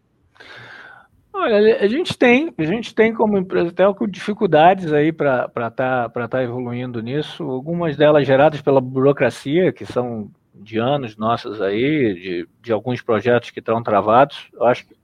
[1.40, 6.10] Olha, a gente tem, a gente tem como empresa telco dificuldades aí para estar tá,
[6.10, 12.14] para tá evoluindo nisso, algumas delas geradas pela burocracia, que são de anos nossos aí,
[12.14, 14.50] de, de alguns projetos que estão travados.
[14.54, 14.96] Eu acho que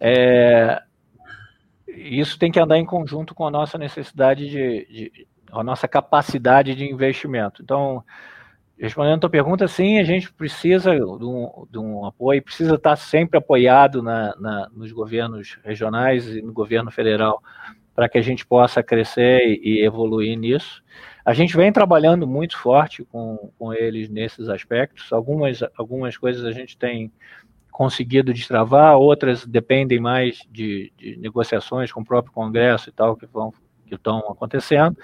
[0.00, 0.82] é,
[1.88, 6.74] isso tem que andar em conjunto com a nossa necessidade de, de a nossa capacidade
[6.74, 7.62] de investimento.
[7.62, 8.04] Então,
[8.76, 12.96] Respondendo a tua pergunta, sim, a gente precisa de um, de um apoio, precisa estar
[12.96, 17.40] sempre apoiado na, na, nos governos regionais e no governo federal
[17.94, 20.82] para que a gente possa crescer e, e, evoluir nisso.
[21.24, 25.12] A gente vem trabalhando muito forte com, com eles nesses aspectos.
[25.12, 27.10] Algumas, algumas coisas a gente tem
[27.70, 33.26] conseguido destravar, outras dependem mais de, de negociações com o próprio Congresso e tal que,
[33.26, 33.52] vão,
[33.86, 34.96] que estão acontecendo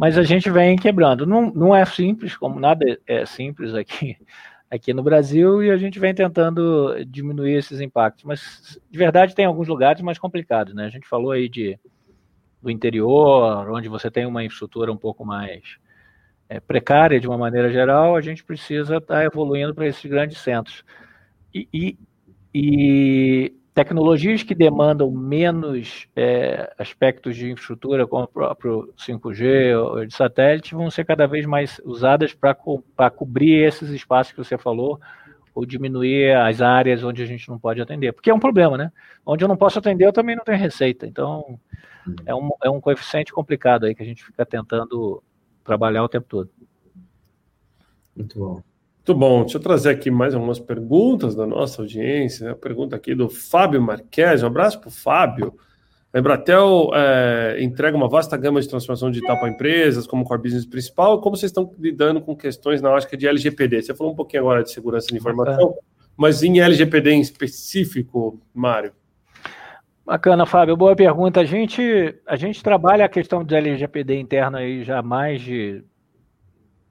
[0.00, 1.26] mas a gente vem quebrando.
[1.26, 4.16] Não, não é simples, como nada é simples aqui,
[4.72, 8.24] aqui no Brasil, e a gente vem tentando diminuir esses impactos.
[8.24, 10.86] Mas, de verdade, tem alguns lugares mais complicados, né?
[10.86, 11.78] A gente falou aí de,
[12.62, 15.78] do interior, onde você tem uma infraestrutura um pouco mais
[16.48, 20.38] é, precária de uma maneira geral, a gente precisa estar tá evoluindo para esses grandes
[20.38, 20.84] centros.
[21.54, 21.98] E, e,
[22.52, 30.14] e tecnologias que demandam menos é, aspectos de infraestrutura, como o próprio 5G ou de
[30.14, 32.82] satélite, vão ser cada vez mais usadas para co
[33.16, 35.00] cobrir esses espaços que você falou,
[35.54, 38.12] ou diminuir as áreas onde a gente não pode atender.
[38.12, 38.92] Porque é um problema, né?
[39.24, 41.06] Onde eu não posso atender, eu também não tenho receita.
[41.06, 41.58] Então,
[42.26, 45.22] é um, é um coeficiente complicado aí que a gente fica tentando
[45.64, 46.50] trabalhar o tempo todo.
[48.16, 48.62] Muito bom.
[48.96, 49.40] Muito bom.
[49.40, 52.52] Deixa eu trazer aqui mais algumas perguntas da nossa audiência.
[52.52, 54.42] A pergunta aqui do Fábio Marques.
[54.42, 55.54] Um abraço para o Fábio.
[56.12, 60.66] A Embratel é, entrega uma vasta gama de transformação digital para empresas, como core business
[60.66, 61.20] principal.
[61.20, 63.82] Como vocês estão lidando com questões na ótica de LGPD?
[63.82, 65.76] Você falou um pouquinho agora de segurança de informação,
[66.16, 68.92] mas em LGPD em específico, Mário?
[70.10, 70.76] Bacana, Fábio.
[70.76, 71.38] Boa pergunta.
[71.38, 71.80] A gente,
[72.26, 75.84] a gente trabalha a questão do LGPD interno aí já há mais de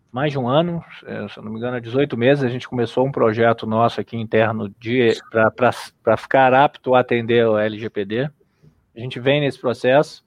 [0.09, 3.11] mais de um ano, é, se não me engano, 18 meses, a gente começou um
[3.11, 4.73] projeto nosso aqui interno
[6.01, 8.29] para ficar apto a atender o LGPD.
[8.95, 10.23] A gente vem nesse processo.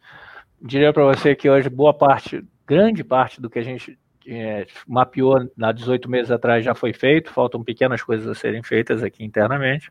[0.60, 5.48] Diria para você que hoje boa parte, grande parte do que a gente é, mapeou
[5.62, 9.90] há 18 meses atrás já foi feito, faltam pequenas coisas a serem feitas aqui internamente.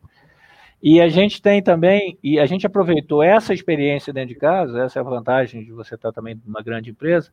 [0.82, 4.98] E a gente tem também, e a gente aproveitou essa experiência dentro de casa, essa
[4.98, 7.32] é a vantagem de você estar também numa grande empresa,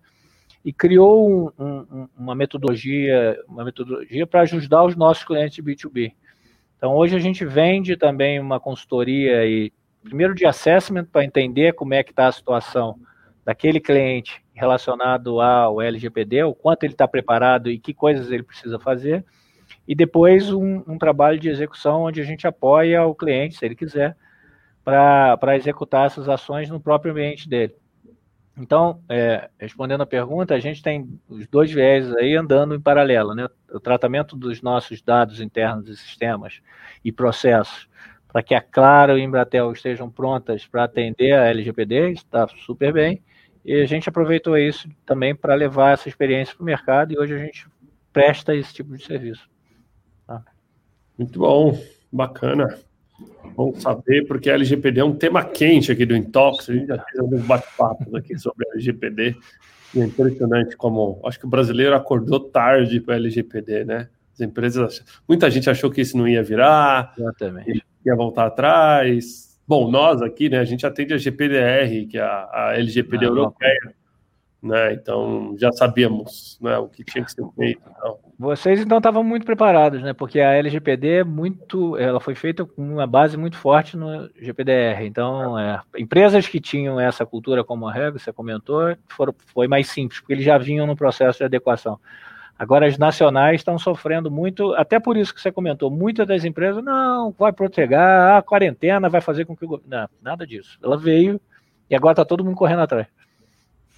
[0.62, 6.12] e criou um, um, uma metodologia, uma metodologia para ajudar os nossos clientes B2B.
[6.76, 11.94] Então hoje a gente vende também uma consultoria e primeiro de assessment para entender como
[11.94, 12.98] é que está a situação
[13.44, 18.78] daquele cliente relacionado ao LGPD, o quanto ele está preparado e que coisas ele precisa
[18.78, 19.24] fazer.
[19.88, 23.74] E depois um, um trabalho de execução onde a gente apoia o cliente, se ele
[23.74, 24.14] quiser,
[24.84, 27.74] para executar essas ações no próprio ambiente dele.
[28.54, 33.34] Então, é, respondendo a pergunta, a gente tem os dois viés aí andando em paralelo,
[33.34, 33.48] né?
[33.72, 36.60] O tratamento dos nossos dados internos e sistemas
[37.02, 37.88] e processos
[38.26, 42.92] para que a Claro e a Embratel estejam prontas para atender a LGPD, está super
[42.92, 43.22] bem.
[43.64, 47.34] E a gente aproveitou isso também para levar essa experiência para o mercado e hoje
[47.34, 47.66] a gente
[48.12, 49.48] presta esse tipo de serviço.
[51.18, 51.76] Muito bom,
[52.12, 52.78] bacana.
[53.56, 56.70] Bom saber, porque a LGPD é um tema quente aqui do Intox.
[56.70, 59.34] A gente já fez alguns bate-papos aqui sobre a LGPD.
[59.94, 64.08] E é impressionante como acho que o brasileiro acordou tarde para a LGPD, né?
[64.32, 67.82] As empresas, muita gente achou que isso não ia virar, Exatamente.
[68.06, 69.58] ia voltar atrás.
[69.66, 73.28] Bom, nós aqui, né, a gente atende a GPDR, que é a, a LGPD ah,
[73.28, 73.97] europeia
[74.62, 74.92] né?
[74.92, 77.80] Então já sabíamos né, o que tinha que ser feito.
[77.90, 78.18] Então.
[78.38, 80.12] Vocês então estavam muito preparados, né?
[80.12, 85.04] Porque a LGPD é muito, ela foi feita com uma base muito forte no GPDR.
[85.04, 89.88] Então, é, empresas que tinham essa cultura como a regra, você comentou, foram, foi mais
[89.88, 91.98] simples, porque eles já vinham no processo de adequação.
[92.58, 96.82] Agora, as nacionais estão sofrendo muito, até por isso que você comentou, muitas das empresas,
[96.82, 99.80] não, vai proteger, a quarentena vai fazer com que o.
[99.86, 100.76] Não, nada disso.
[100.82, 101.40] Ela veio
[101.88, 103.06] e agora está todo mundo correndo atrás.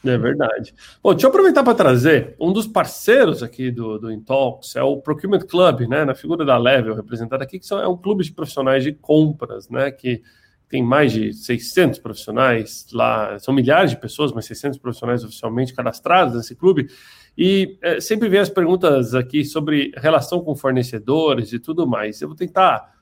[0.05, 0.75] É verdade.
[1.03, 4.97] Bom, deixa eu aproveitar para trazer um dos parceiros aqui do, do Intox, é o
[4.97, 6.05] Procurement Club, né?
[6.05, 9.69] Na figura da Level, representado aqui, que são, é um clube de profissionais de compras,
[9.69, 9.91] né?
[9.91, 10.23] Que
[10.71, 16.35] tem mais de 600 profissionais lá, são milhares de pessoas, mas 600 profissionais oficialmente cadastrados
[16.35, 16.89] nesse clube.
[17.37, 22.23] E é, sempre vem as perguntas aqui sobre relação com fornecedores e tudo mais.
[22.23, 22.95] Eu vou tentar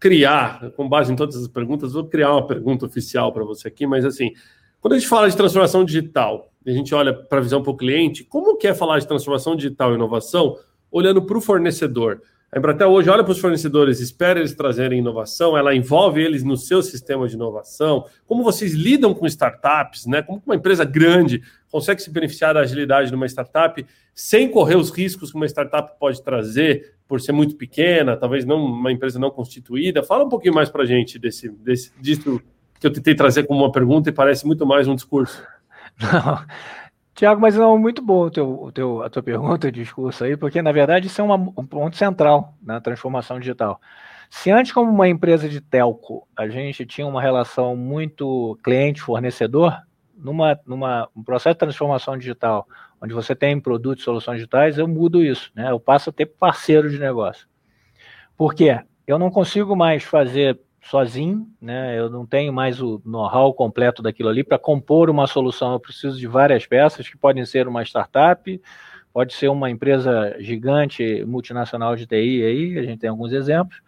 [0.00, 3.86] criar, com base em todas as perguntas, vou criar uma pergunta oficial para você aqui,
[3.86, 4.32] mas assim,
[4.80, 7.76] quando a gente fala de transformação digital, a gente olha para a visão para o
[7.76, 10.56] cliente, como que é falar de transformação digital e inovação
[10.90, 12.20] olhando para o fornecedor?
[12.52, 16.56] A Embratel hoje olha para os fornecedores, espera eles trazerem inovação, ela envolve eles no
[16.56, 18.04] seu sistema de inovação.
[18.26, 20.20] Como vocês lidam com startups, né?
[20.20, 24.90] Como uma empresa grande consegue se beneficiar da agilidade de uma startup sem correr os
[24.90, 29.30] riscos que uma startup pode trazer por ser muito pequena, talvez não uma empresa não
[29.30, 30.02] constituída.
[30.02, 32.42] Fala um pouquinho mais para a gente desse, desse, disso
[32.80, 35.46] que eu tentei trazer como uma pergunta e parece muito mais um discurso.
[36.00, 36.44] Não.
[37.14, 40.38] Tiago, mas não, muito bom o teu, o teu, a tua pergunta e discurso aí,
[40.38, 43.78] porque na verdade isso é uma, um ponto central na transformação digital.
[44.30, 49.76] Se antes, como uma empresa de telco, a gente tinha uma relação muito cliente-fornecedor,
[50.16, 52.66] numa, numa um processo de transformação digital,
[53.02, 55.70] onde você tem produtos e soluções digitais, eu mudo isso, né?
[55.70, 57.46] Eu passo a ter parceiro de negócio.
[58.36, 58.80] Por quê?
[59.06, 61.98] Eu não consigo mais fazer sozinho, né?
[61.98, 65.72] Eu não tenho mais o know-how completo daquilo ali para compor uma solução.
[65.72, 68.60] Eu preciso de várias peças que podem ser uma startup,
[69.12, 73.80] pode ser uma empresa gigante multinacional de TI aí, a gente tem alguns exemplos.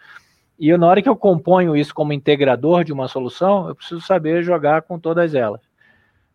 [0.58, 4.42] E na hora que eu componho isso como integrador de uma solução, eu preciso saber
[4.42, 5.60] jogar com todas elas.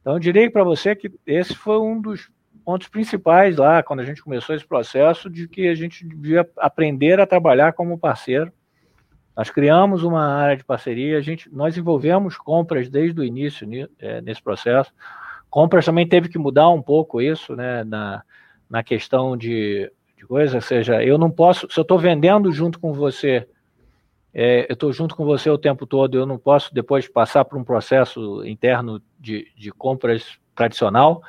[0.02, 2.30] Então, eu diria para você que esse foi um dos
[2.65, 7.20] pontos principais lá, quando a gente começou esse processo, de que a gente devia aprender
[7.20, 8.52] a trabalhar como parceiro
[9.38, 13.67] nós criamos uma área de parceria, a gente, nós envolvemos compras desde o início
[14.00, 14.91] é, nesse processo.
[15.47, 18.23] Compras também teve que mudar um pouco isso, né, na,
[18.67, 22.80] na questão de, de coisa, ou seja, eu não posso, se eu estou vendendo junto
[22.80, 23.47] com você,
[24.34, 27.60] é, eu estou junto com você o tempo todo, eu não posso depois passar por
[27.60, 31.21] um processo interno de, de compras tradicional,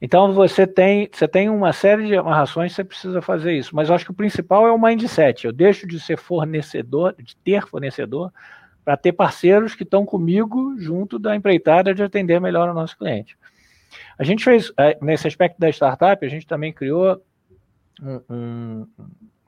[0.00, 3.74] então você tem, você tem uma série de amarrações você precisa fazer isso.
[3.74, 5.46] Mas eu acho que o principal é o mindset.
[5.46, 8.32] Eu deixo de ser fornecedor, de ter fornecedor,
[8.84, 13.36] para ter parceiros que estão comigo junto da empreitada de atender melhor o nosso cliente.
[14.18, 17.20] A gente fez, é, nesse aspecto da startup, a gente também criou
[18.00, 18.86] um, um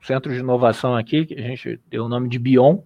[0.02, 2.78] centro de inovação aqui, que a gente deu o nome de Bion,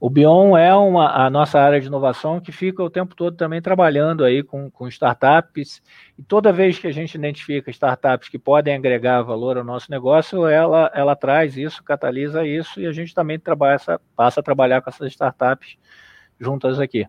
[0.00, 3.60] o Bion é uma, a nossa área de inovação que fica o tempo todo também
[3.60, 5.82] trabalhando aí com, com startups.
[6.16, 10.46] E toda vez que a gente identifica startups que podem agregar valor ao nosso negócio,
[10.46, 13.78] ela, ela traz isso, catalisa isso, e a gente também trabalha
[14.14, 15.76] passa a trabalhar com essas startups
[16.38, 17.04] juntas aqui.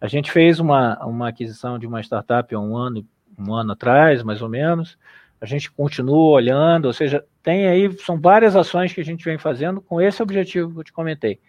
[0.00, 3.04] A gente fez uma, uma aquisição de uma startup há um ano,
[3.36, 4.96] um ano atrás, mais ou menos.
[5.40, 9.36] A gente continua olhando, ou seja, tem aí, são várias ações que a gente vem
[9.36, 11.40] fazendo com esse objetivo que eu te comentei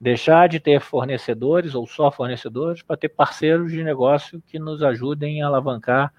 [0.00, 5.42] deixar de ter fornecedores ou só fornecedores para ter parceiros de negócio que nos ajudem
[5.42, 6.12] a alavancar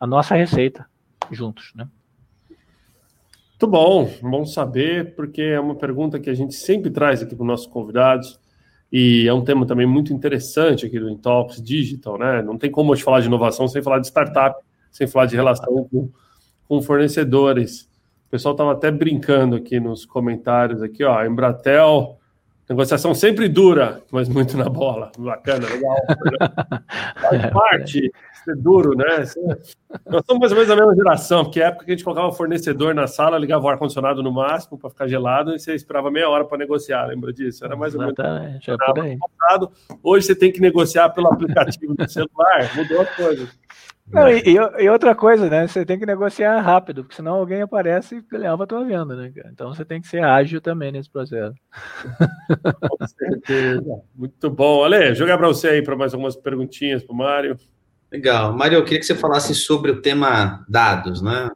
[0.00, 0.86] a nossa receita
[1.30, 1.86] juntos, né?
[3.50, 7.42] Muito bom, bom saber, porque é uma pergunta que a gente sempre traz aqui para
[7.42, 8.40] os nossos convidados
[8.90, 12.42] e é um tema também muito interessante aqui do Intox Digital, né?
[12.42, 14.58] Não tem como a gente falar de inovação sem falar de startup,
[14.90, 16.10] sem falar de relação com,
[16.66, 17.82] com fornecedores.
[18.26, 21.24] O pessoal estava até brincando aqui nos comentários aqui, ó.
[21.24, 22.18] Embratel,
[22.70, 25.10] negociação sempre dura, mas muito na bola.
[25.18, 25.96] Bacana, legal.
[27.20, 28.12] Faz parte
[28.44, 29.24] ser duro, né?
[30.08, 32.04] Nós somos mais ou menos a mesma geração, porque é a época que a gente
[32.04, 35.74] colocava o fornecedor na sala, ligava o ar-condicionado no máximo para ficar gelado e você
[35.74, 37.64] esperava meia hora para negociar, lembra disso?
[37.64, 38.14] Era mais ou menos.
[38.18, 39.18] Exatamente, é por aí.
[40.02, 43.48] Hoje você tem que negociar pelo aplicativo do celular, mudou a coisa.
[44.12, 44.42] Não, e,
[44.78, 45.66] e, outra coisa, né?
[45.66, 49.32] Você tem que negociar rápido, porque senão alguém aparece e leva a tua venda, né?
[49.52, 51.54] Então você tem que ser ágil também nesse processo.
[52.88, 54.02] Com certeza.
[54.14, 54.84] Muito bom.
[54.84, 57.56] Ale, jogar para você aí para mais algumas perguntinhas para o Mário.
[58.10, 58.56] Legal.
[58.56, 61.48] Mário, eu queria que você falasse sobre o tema dados, né?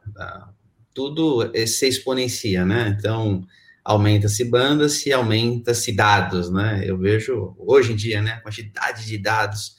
[0.93, 2.95] Tudo se exponencia, né?
[2.97, 3.43] Então,
[3.85, 6.83] aumenta-se bandas e aumenta-se dados, né?
[6.83, 9.75] Eu vejo, hoje em dia, né, a quantidade de dados,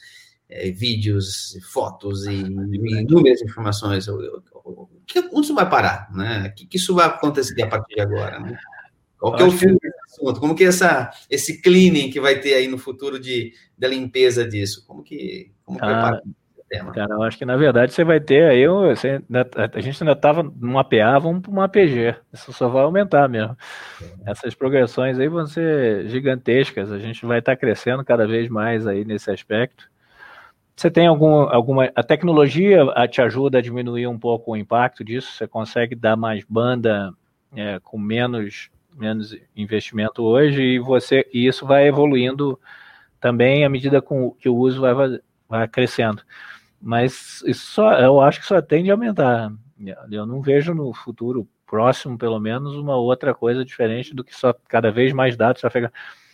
[0.49, 4.07] é, vídeos, fotos e inúmeras informações.
[4.07, 4.43] Eu, eu,
[5.33, 6.49] onde isso vai parar, né?
[6.49, 8.59] O que, que isso vai acontecer a partir de agora, né?
[9.19, 10.41] Qual que é o fim desse assunto?
[10.41, 14.85] Como que essa, esse cleaning que vai ter aí no futuro de, da limpeza disso?
[14.87, 16.23] Como que, como que ah, vai parar?
[16.69, 16.93] tema.
[16.93, 19.23] Cara, eu acho que na verdade você vai ter aí, você,
[19.73, 22.17] a gente ainda estava num APA, vamos para uma APG.
[22.33, 23.57] Isso só vai aumentar mesmo.
[24.27, 24.31] É.
[24.31, 26.91] Essas progressões aí vão ser gigantescas.
[26.91, 29.89] A gente vai estar tá crescendo cada vez mais aí nesse aspecto.
[30.77, 31.91] Você tem algum, alguma.
[31.95, 35.33] A tecnologia te ajuda a diminuir um pouco o impacto disso.
[35.33, 37.15] Você consegue dar mais banda
[37.55, 42.61] é, com menos, menos investimento hoje e você e isso vai evoluindo
[43.19, 44.95] também à medida com, que o uso vai,
[45.49, 46.23] vai crescendo.
[46.81, 49.51] Mas isso só, eu acho que só tende a aumentar.
[50.11, 54.55] Eu não vejo no futuro próximo, pelo menos, uma outra coisa diferente do que só
[54.69, 55.93] cada vez mais dados trafegando.
[55.93, 56.26] E,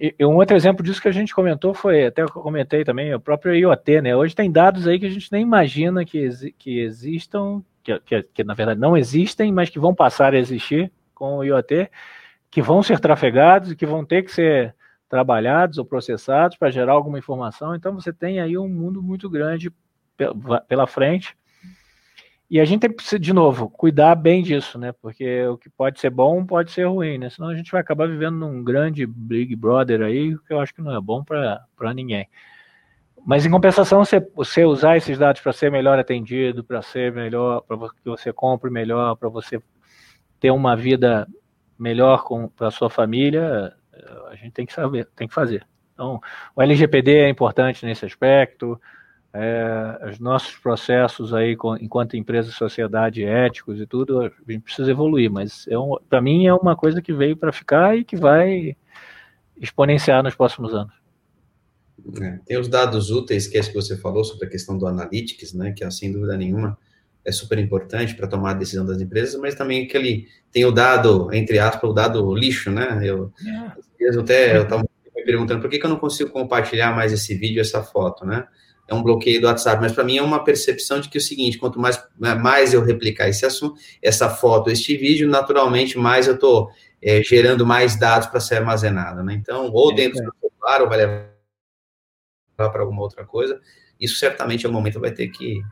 [0.00, 3.20] e um outro exemplo disso que a gente comentou foi, até eu comentei também, o
[3.20, 4.16] próprio IoT, né?
[4.16, 6.26] Hoje tem dados aí que a gente nem imagina que,
[6.58, 10.90] que existam, que, que, que na verdade não existem, mas que vão passar a existir
[11.14, 11.90] com o IoT,
[12.50, 14.74] que vão ser trafegados e que vão ter que ser
[15.06, 17.74] trabalhados ou processados para gerar alguma informação.
[17.74, 19.70] Então você tem aí um mundo muito grande
[20.66, 21.36] pela frente.
[22.50, 24.90] E a gente tem que, de novo, cuidar bem disso, né?
[25.00, 27.30] Porque o que pode ser bom pode ser ruim, né?
[27.30, 30.82] Senão a gente vai acabar vivendo num grande Big Brother aí, que eu acho que
[30.82, 32.28] não é bom para ninguém.
[33.24, 37.60] Mas em compensação, você, você usar esses dados para ser melhor atendido, para ser melhor,
[37.62, 39.62] para que você compre melhor, para você
[40.40, 41.28] ter uma vida
[41.78, 42.24] melhor
[42.56, 43.72] para a sua família,
[44.28, 45.64] a gente tem que saber, tem que fazer.
[45.94, 46.20] Então,
[46.56, 48.80] o LGPD é importante nesse aspecto,
[49.32, 54.90] é, os nossos processos aí, com, enquanto empresa, sociedade, éticos e tudo, a gente precisa
[54.90, 58.16] evoluir, mas é um, para mim é uma coisa que veio para ficar e que
[58.16, 58.76] vai
[59.60, 60.94] exponenciar nos próximos anos.
[62.20, 64.86] É, tem os dados úteis, que é isso que você falou sobre a questão do
[64.86, 66.78] analytics, né, que é, sem dúvida nenhuma
[67.24, 71.32] é super importante para tomar a decisão das empresas, mas também aquele tem o dado,
[71.32, 73.00] entre aspas, o dado lixo, né?
[73.04, 73.74] Eu, é.
[74.00, 77.34] eu até eu estava me perguntando por que, que eu não consigo compartilhar mais esse
[77.34, 78.46] vídeo, essa foto, né?
[78.90, 81.22] É um bloqueio do WhatsApp, mas para mim é uma percepção de que é o
[81.22, 86.34] seguinte, quanto mais, mais eu replicar esse assunto, essa foto, este vídeo, naturalmente mais eu
[86.34, 86.70] estou
[87.00, 89.34] é, gerando mais dados para ser armazenado, né?
[89.34, 90.24] Então, ou dentro é.
[90.24, 91.30] do celular, ou vai levar
[92.56, 93.60] para alguma outra coisa,
[93.98, 95.62] isso certamente é o momento vai ter que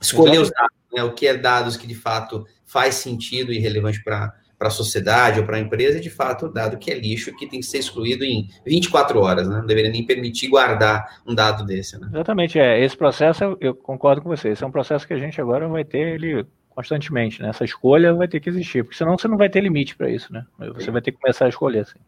[0.00, 4.02] escolher os dados né, o que é dados que de fato faz sentido e relevante
[4.02, 7.48] para para a sociedade ou para a empresa, de fato, dado que é lixo que
[7.48, 9.56] tem que ser excluído em 24 horas, né?
[9.56, 12.10] Não deveria nem permitir guardar um dado desse, né?
[12.12, 12.78] Exatamente, é.
[12.78, 15.82] Esse processo, eu concordo com você, esse é um processo que a gente agora vai
[15.82, 17.48] ter ele constantemente, né?
[17.48, 20.30] Essa escolha vai ter que existir, porque senão você não vai ter limite para isso,
[20.30, 20.44] né?
[20.74, 21.98] Você vai ter que começar a escolher, assim.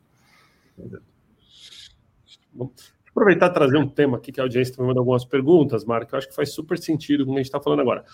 [2.52, 2.70] Bom,
[3.08, 6.14] aproveitar e trazer um tema aqui que a audiência está me mandando algumas perguntas, Marco,
[6.14, 8.04] eu acho que faz super sentido com o que a gente está falando agora.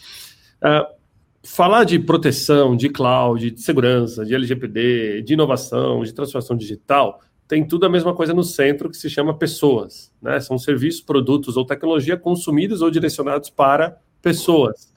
[0.62, 0.97] Uh,
[1.42, 7.66] falar de proteção, de cloud, de segurança, de LGPD, de inovação, de transformação digital, tem
[7.66, 10.12] tudo a mesma coisa no centro que se chama pessoas.
[10.20, 10.38] Né?
[10.40, 14.92] São serviços, produtos ou tecnologia consumidos ou direcionados para pessoas.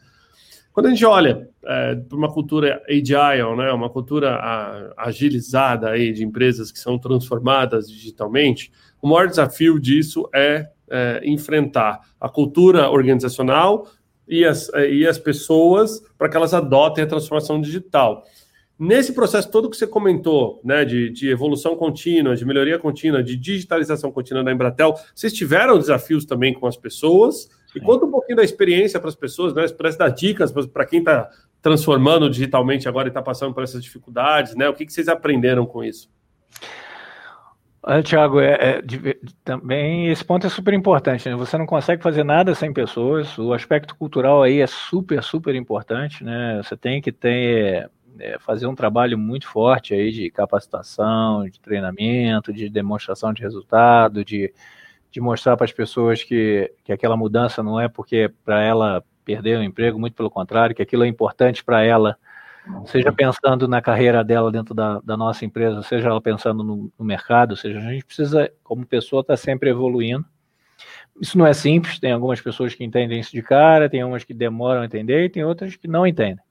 [0.73, 6.13] Quando a gente olha é, para uma cultura agile, né, uma cultura a, agilizada aí
[6.13, 8.71] de empresas que são transformadas digitalmente,
[9.01, 13.87] o maior desafio disso é, é enfrentar a cultura organizacional
[14.31, 18.23] e as, e as pessoas para que elas adotem a transformação digital.
[18.79, 23.35] Nesse processo todo que você comentou, né, de, de, evolução contínua, de melhoria contínua, de
[23.35, 27.49] digitalização contínua da Embratel, vocês tiveram desafios também com as pessoas?
[27.75, 29.67] E conta um pouquinho da experiência para as pessoas, né?
[29.67, 31.29] Parece dar dicas para quem está
[31.61, 34.67] transformando digitalmente agora e está passando por essas dificuldades, né?
[34.67, 36.09] O que, que vocês aprenderam com isso?
[37.83, 38.81] Olha, Tiago, é, é,
[39.43, 41.27] também esse ponto é super importante.
[41.27, 41.35] Né?
[41.35, 43.35] Você não consegue fazer nada sem pessoas.
[43.39, 46.23] O aspecto cultural aí é super, super importante.
[46.23, 46.61] Né?
[46.63, 52.53] Você tem que ter é, fazer um trabalho muito forte aí de capacitação, de treinamento,
[52.53, 54.53] de demonstração de resultado, de,
[55.09, 59.57] de mostrar para as pessoas que, que aquela mudança não é porque para ela perder
[59.57, 62.15] o emprego, muito pelo contrário, que aquilo é importante para ela,
[62.85, 67.05] seja pensando na carreira dela dentro da, da nossa empresa, seja ela pensando no, no
[67.05, 70.25] mercado, seja, a gente precisa, como pessoa, estar tá sempre evoluindo.
[71.19, 74.33] Isso não é simples, tem algumas pessoas que entendem isso de cara, tem umas que
[74.33, 76.43] demoram a entender e tem outras que não entendem.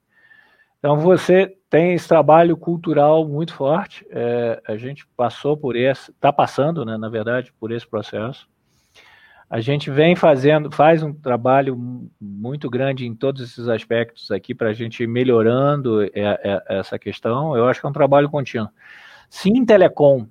[0.79, 4.05] Então você tem esse trabalho cultural muito forte.
[4.09, 8.49] É, a gente passou por esse, está passando, né, na verdade, por esse processo.
[9.51, 11.77] A gente vem fazendo, faz um trabalho
[12.21, 16.09] muito grande em todos esses aspectos aqui para a gente ir melhorando
[16.69, 17.53] essa questão.
[17.57, 18.69] Eu acho que é um trabalho contínuo.
[19.29, 20.25] Se em telecom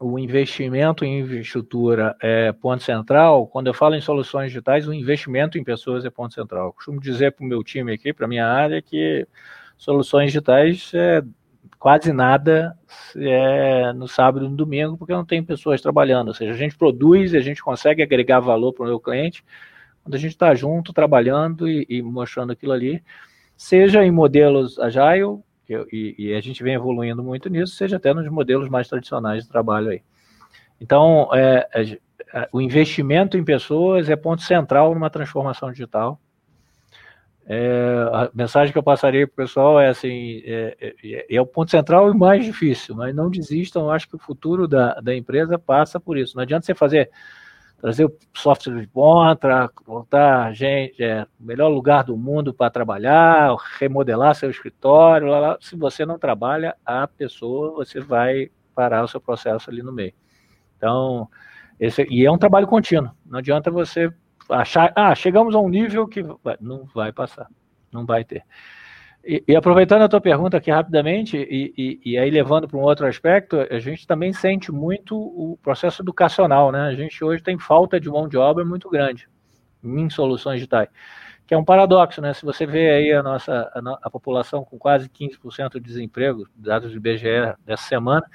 [0.00, 5.56] o investimento em infraestrutura é ponto central, quando eu falo em soluções digitais, o investimento
[5.56, 6.66] em pessoas é ponto central.
[6.66, 9.28] Eu costumo dizer para o meu time aqui, para a minha área, que
[9.78, 11.22] soluções digitais é
[11.84, 12.74] quase nada
[13.14, 16.28] é, no sábado e no domingo, porque não tem pessoas trabalhando.
[16.28, 19.44] Ou seja, a gente produz e a gente consegue agregar valor para o meu cliente
[20.02, 23.04] quando a gente está junto, trabalhando e, e, mostrando aquilo ali,
[23.54, 28.26] seja em modelos agile, e, e, a gente vem evoluindo muito nisso, seja até nos
[28.30, 30.00] modelos mais tradicionais de trabalho aí.
[30.80, 31.82] Então, é, é,
[32.32, 36.18] é o investimento em pessoas é ponto central numa transformação digital
[37.46, 41.46] é, a mensagem que eu passaria para o pessoal é assim: é, é, é, o
[41.46, 43.90] ponto central e mais difícil, mas não desistam.
[43.90, 46.36] Acho que o futuro da, da empresa passa por isso.
[46.36, 47.10] Não adianta você fazer
[47.78, 54.34] trazer o software de ponta, montar gente, é, melhor lugar do mundo para trabalhar, remodelar
[54.34, 55.26] seu escritório.
[55.26, 55.58] Lá, lá.
[55.60, 60.14] Se você não trabalha a pessoa, você vai parar o seu processo ali no meio.
[60.78, 61.28] Então,
[61.78, 63.10] esse, e é um trabalho contínuo.
[63.26, 64.10] Não adianta você
[64.50, 66.22] achar, ah, chegamos a um nível que
[66.60, 67.48] não vai passar,
[67.92, 68.44] não vai ter.
[69.26, 72.82] E, e aproveitando a tua pergunta aqui rapidamente, e, e, e aí levando para um
[72.82, 76.82] outro aspecto, a gente também sente muito o processo educacional, né?
[76.82, 79.26] A gente hoje tem falta de mão de obra muito grande
[79.82, 80.88] em soluções digitais,
[81.46, 82.34] que é um paradoxo, né?
[82.34, 86.90] Se você vê aí a nossa a, a população com quase 15% de desemprego, dados
[86.90, 88.26] do IBGE dessa semana,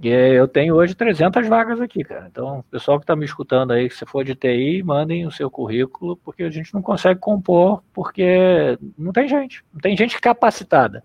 [0.00, 2.28] e eu tenho hoje 300 vagas aqui, cara.
[2.30, 6.16] Então, pessoal que está me escutando aí, se for de TI, mandem o seu currículo,
[6.16, 11.02] porque a gente não consegue compor, porque não tem gente, não tem gente capacitada.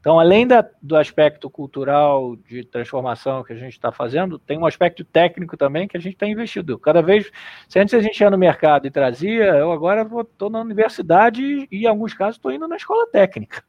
[0.00, 4.66] Então, além da, do aspecto cultural de transformação que a gente está fazendo, tem um
[4.66, 6.78] aspecto técnico também que a gente está investindo.
[6.78, 7.30] Cada vez,
[7.68, 11.82] se antes a gente ia no mercado e trazia, eu agora estou na universidade e,
[11.84, 13.64] em alguns casos, estou indo na escola técnica.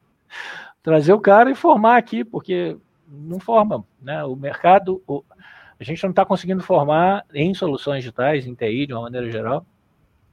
[0.83, 2.77] Trazer o cara e formar aqui, porque
[3.09, 4.23] não forma, né?
[4.23, 5.23] O mercado, o,
[5.79, 9.65] a gente não está conseguindo formar em soluções digitais, em TI, de uma maneira geral,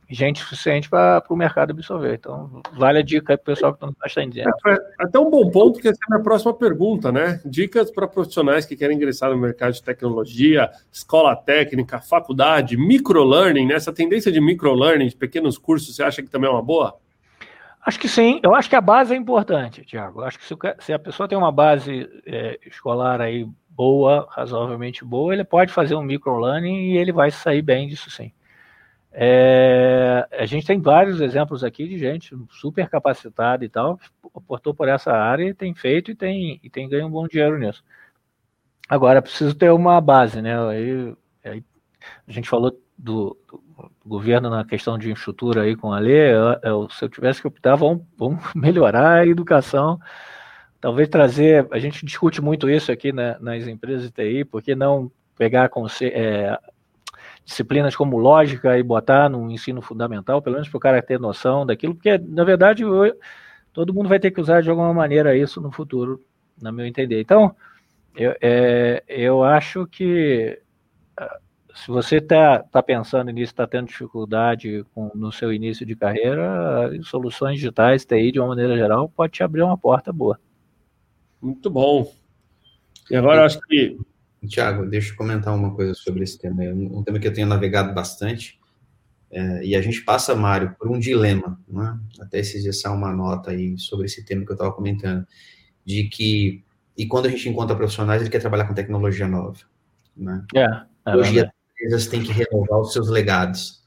[0.09, 2.15] gente suficiente para o mercado absorver.
[2.15, 4.55] Então, vale a dica para o pessoal que está entendendo.
[4.69, 7.41] É, até um bom ponto, que essa é a minha próxima pergunta, né?
[7.45, 13.75] Dicas para profissionais que querem ingressar no mercado de tecnologia, escola técnica, faculdade, microlearning, né?
[13.75, 16.97] Essa tendência de microlearning, de pequenos cursos, você acha que também é uma boa?
[17.87, 18.41] Acho que sim.
[18.43, 20.23] Eu acho que a base é importante, Tiago.
[20.25, 25.33] Acho que se, se, a pessoa tem uma base é, escolar aí boa, razoavelmente boa,
[25.33, 28.33] ele pode fazer um microlearning e ele vai sair bem disso sim.
[29.13, 34.01] É, a gente tem vários exemplos aqui de gente super capacitada e tal,
[34.35, 37.57] aportou por essa área e tem feito e tem, e tem ganho um bom dinheiro
[37.57, 37.85] nisso.
[38.89, 40.59] Agora, preciso ter uma base, né?
[40.69, 41.65] Aí, aí
[42.27, 46.31] a gente falou do, do governo na questão de infraestrutura aí com a lei,
[46.91, 50.01] se eu tivesse que optar, vamos, vamos melhorar a educação,
[50.81, 55.11] talvez trazer, a gente discute muito isso aqui né, nas empresas de TI, porque não
[55.37, 55.71] pegar
[56.03, 56.59] é,
[57.45, 61.67] disciplinas como lógica e botar no ensino fundamental, pelo menos para o cara ter noção
[61.67, 63.15] daquilo, porque na verdade eu,
[63.73, 66.21] todo mundo vai ter que usar de alguma maneira isso no futuro,
[66.61, 67.21] na meu entender.
[67.21, 67.55] Então,
[68.15, 70.59] eu, é, eu acho que
[71.77, 76.91] se você está tá pensando nisso, está tendo dificuldade com, no seu início de carreira,
[77.03, 80.41] soluções digitais, TI, de uma maneira geral, pode te abrir uma porta boa.
[81.41, 82.11] Muito bom.
[83.11, 83.99] E agora eu acho que.
[84.49, 86.65] Tiago, deixa eu comentar uma coisa sobre esse tema.
[86.65, 88.59] É um tema que eu tenho navegado bastante.
[89.31, 91.61] É, e a gente passa, Mário, por um dilema.
[91.69, 91.99] Né?
[92.21, 95.27] Até esses dias uma nota aí sobre esse tema que eu estava comentando.
[95.85, 96.65] De que.
[96.97, 99.59] E quando a gente encontra profissionais, ele quer trabalhar com tecnologia nova.
[100.17, 100.43] Né?
[100.55, 100.65] É,
[101.05, 101.47] é Hoje,
[101.77, 103.85] empresas têm que renovar os seus legados.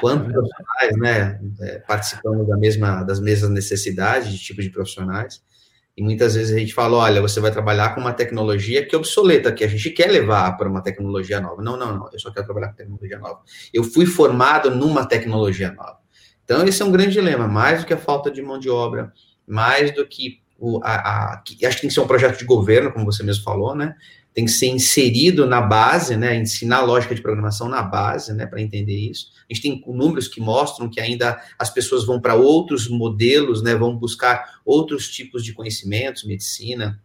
[0.00, 5.42] Quantos é profissionais, né, é, participamos da mesma, das mesmas necessidades de tipo de profissionais,
[5.96, 8.98] e muitas vezes a gente fala, olha, você vai trabalhar com uma tecnologia que é
[8.98, 11.60] obsoleta, que a gente quer levar para uma tecnologia nova.
[11.60, 13.40] Não, não, não, eu só quero trabalhar com tecnologia nova.
[13.74, 15.98] Eu fui formado numa tecnologia nova.
[16.44, 19.12] Então, esse é um grande dilema, mais do que a falta de mão de obra,
[19.46, 22.92] mais do que o, a, a, acho que tem que ser um projeto de governo,
[22.92, 23.94] como você mesmo falou, né?
[24.34, 26.36] Tem que ser inserido na base, né?
[26.36, 28.46] Ensinar a lógica de programação na base, né?
[28.46, 29.30] Para entender isso.
[29.48, 33.74] A gente tem números que mostram que ainda as pessoas vão para outros modelos, né?
[33.74, 37.00] Vão buscar outros tipos de conhecimentos, medicina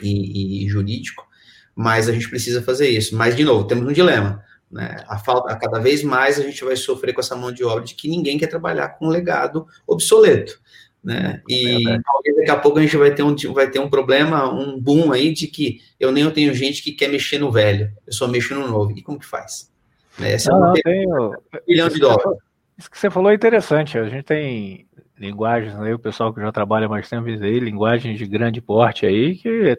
[0.00, 1.26] e, e jurídico,
[1.74, 3.16] mas a gente precisa fazer isso.
[3.16, 4.44] Mas, de novo, temos um dilema.
[4.72, 5.04] Né?
[5.06, 7.94] A falta, cada vez mais a gente vai sofrer com essa mão de obra de
[7.94, 10.58] que ninguém quer trabalhar com um legado obsoleto.
[11.02, 11.42] Né?
[11.48, 11.98] E é
[12.36, 15.32] daqui a pouco a gente vai ter, um, vai ter um problema, um boom aí
[15.32, 18.54] de que eu nem eu tenho gente que quer mexer no velho, eu só mexo
[18.54, 18.92] no novo.
[18.92, 19.72] E como que faz?
[20.18, 20.34] Né?
[20.34, 21.32] Essa não, é uma tenho...
[21.66, 22.40] bilhão de dólares.
[22.78, 23.98] Isso que você falou é interessante.
[23.98, 24.86] A gente tem
[25.18, 29.36] linguagens aí, o pessoal que já trabalha mais tempo aí, linguagens de grande porte aí,
[29.36, 29.78] que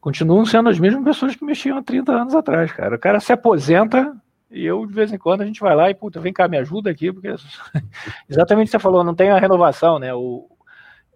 [0.00, 2.96] continuam sendo as mesmas pessoas que mexiam há 30 anos atrás, cara.
[2.96, 4.14] O cara se aposenta
[4.52, 6.58] e eu, de vez em quando, a gente vai lá e, puta, vem cá, me
[6.58, 7.28] ajuda aqui, porque
[8.28, 10.12] exatamente o que você falou, não tem a renovação, né?
[10.14, 10.48] O,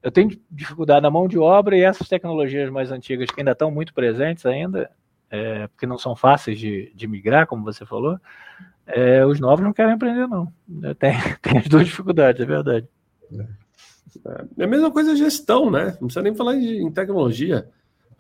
[0.03, 3.71] eu tenho dificuldade na mão de obra e essas tecnologias mais antigas que ainda estão
[3.71, 4.91] muito presentes ainda,
[5.31, 8.19] é, porque não são fáceis de, de migrar, como você falou,
[8.87, 10.53] é, os novos não querem aprender, não.
[10.99, 12.89] Tem, tem as duas dificuldades, é verdade.
[14.59, 15.97] É a mesma coisa a gestão, né?
[16.01, 17.69] Não precisa nem falar em tecnologia.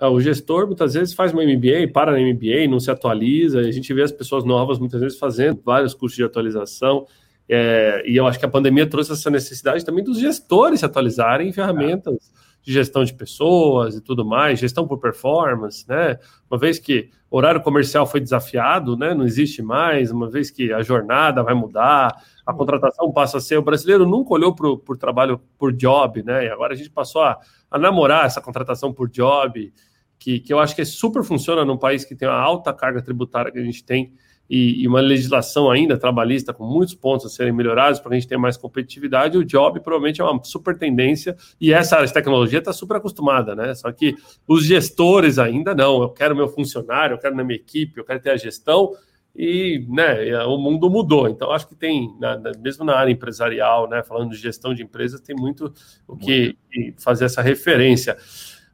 [0.00, 3.60] É, o gestor muitas vezes faz uma MBA, para na MBA, não se atualiza.
[3.60, 7.06] A gente vê as pessoas novas muitas vezes fazendo vários cursos de atualização.
[7.48, 11.48] É, e eu acho que a pandemia trouxe essa necessidade também dos gestores se atualizarem
[11.48, 12.32] em ferramentas
[12.66, 16.18] de gestão de pessoas e tudo mais, gestão por performance, né?
[16.50, 19.14] Uma vez que o horário comercial foi desafiado, né?
[19.14, 23.56] Não existe mais, uma vez que a jornada vai mudar, a contratação passa a ser.
[23.56, 26.46] O brasileiro nunca olhou para o trabalho por job, né?
[26.46, 27.38] E agora a gente passou a,
[27.76, 29.72] a namorar essa contratação por job,
[30.18, 33.52] que, que eu acho que super funciona num país que tem uma alta carga tributária
[33.52, 34.12] que a gente tem
[34.48, 38.28] e, e, uma legislação ainda trabalhista com muitos pontos a serem melhorados para a gente
[38.28, 42.60] ter mais competitividade, o job provavelmente é uma super tendência e essa área de tecnologia
[42.60, 43.74] está super acostumada, né?
[43.74, 44.14] Só que
[44.46, 46.02] os gestores ainda não.
[46.02, 48.92] Eu quero meu funcionário, eu quero na minha equipe, eu quero ter a gestão
[49.36, 51.28] e né, o mundo mudou.
[51.28, 55.20] Então, acho que tem, na, mesmo na área empresarial, né, falando de gestão de empresas,
[55.20, 55.72] tem muito
[56.08, 56.56] o que
[56.98, 58.16] fazer essa referência.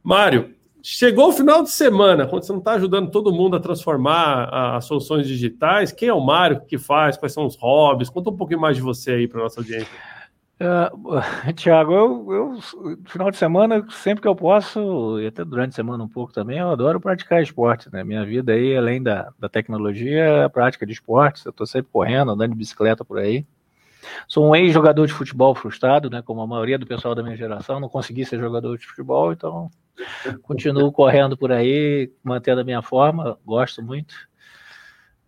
[0.03, 0.53] Mário,
[0.85, 4.83] Chegou o final de semana, quando você não está ajudando todo mundo a transformar as
[4.83, 8.09] soluções digitais, quem é o Mário, o que faz, quais são os hobbies?
[8.09, 9.87] Conta um pouquinho mais de você aí para nossa audiência.
[11.03, 12.61] Uh, Tiago, eu, eu,
[13.05, 16.57] final de semana, sempre que eu posso, e até durante a semana um pouco também,
[16.57, 18.03] eu adoro praticar esporte, né?
[18.03, 21.43] Minha vida aí, além da, da tecnologia, é a prática de esportes.
[21.43, 23.45] Eu estou sempre correndo, andando de bicicleta por aí.
[24.27, 26.21] Sou um ex-jogador de futebol frustrado, né?
[26.21, 29.69] Como a maioria do pessoal da minha geração, não consegui ser jogador de futebol, então
[30.41, 34.15] Continuo correndo por aí, mantendo a minha forma, gosto muito.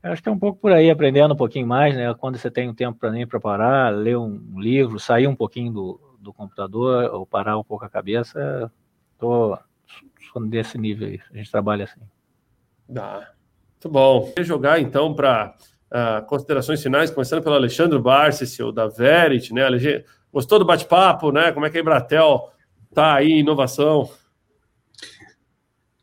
[0.05, 2.13] Acho que é um pouco por aí, aprendendo um pouquinho mais, né?
[2.13, 6.17] Quando você tem um tempo para nem preparar, ler um livro, sair um pouquinho do,
[6.19, 8.71] do computador, ou parar um pouco a cabeça,
[9.17, 9.57] tô,
[10.31, 11.19] tô nesse nível aí.
[11.33, 12.01] A gente trabalha assim.
[12.95, 13.27] Ah,
[13.71, 14.31] muito bom.
[14.35, 19.51] Vou jogar então para uh, ah, considerações finais, começando pelo Alexandre Barces, o da Verit,
[19.55, 19.63] né?
[20.31, 21.51] Gostou do bate-papo, né?
[21.51, 22.51] Como é que a Embratel
[22.93, 24.07] tá aí, inovação?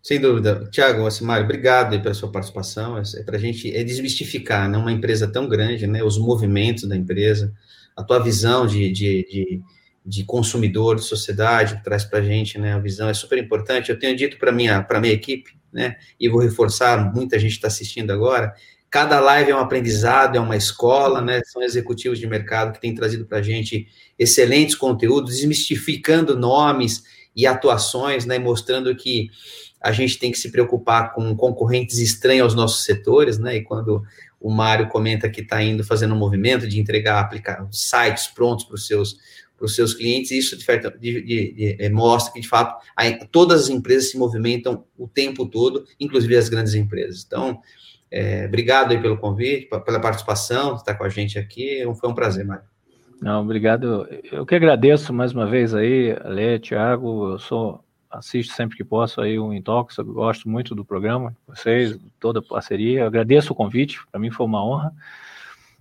[0.02, 0.68] Sem dúvida.
[0.72, 2.98] Tiago, Mário, obrigado pela sua participação.
[2.98, 6.96] É para a gente é desmistificar né, uma empresa tão grande, né, os movimentos da
[6.96, 7.54] empresa,
[7.96, 9.60] a tua visão de, de, de,
[10.04, 13.90] de consumidor, de sociedade, que traz para a gente, né, a visão é super importante.
[13.90, 17.68] Eu tenho dito para a minha, minha equipe, né, e vou reforçar, muita gente está
[17.68, 18.52] assistindo agora,
[18.90, 22.92] cada live é um aprendizado, é uma escola, né, são executivos de mercado que têm
[22.92, 23.86] trazido para a gente
[24.18, 29.30] excelentes conteúdos, desmistificando nomes e atuações, né, mostrando que
[29.82, 33.56] a gente tem que se preocupar com concorrentes estranhos aos nossos setores, né?
[33.56, 34.02] E quando
[34.40, 38.74] o Mário comenta que está indo fazendo um movimento de entregar aplicar sites prontos para
[38.74, 39.18] os seus
[39.56, 43.62] para os seus clientes, isso de, de, de, é, mostra que, de fato, a, todas
[43.62, 47.24] as empresas se movimentam o tempo todo, inclusive as grandes empresas.
[47.24, 47.60] Então,
[48.10, 52.44] é, obrigado aí pelo convite, pela participação, estar com a gente aqui, foi um prazer,
[52.44, 52.64] Mário.
[53.20, 54.08] Não, obrigado.
[54.32, 59.20] Eu que agradeço mais uma vez aí, Lê, Thiago, eu sou assisto sempre que posso
[59.20, 64.20] aí o Intox, gosto muito do programa, vocês, toda a parceria, agradeço o convite, para
[64.20, 64.92] mim foi uma honra.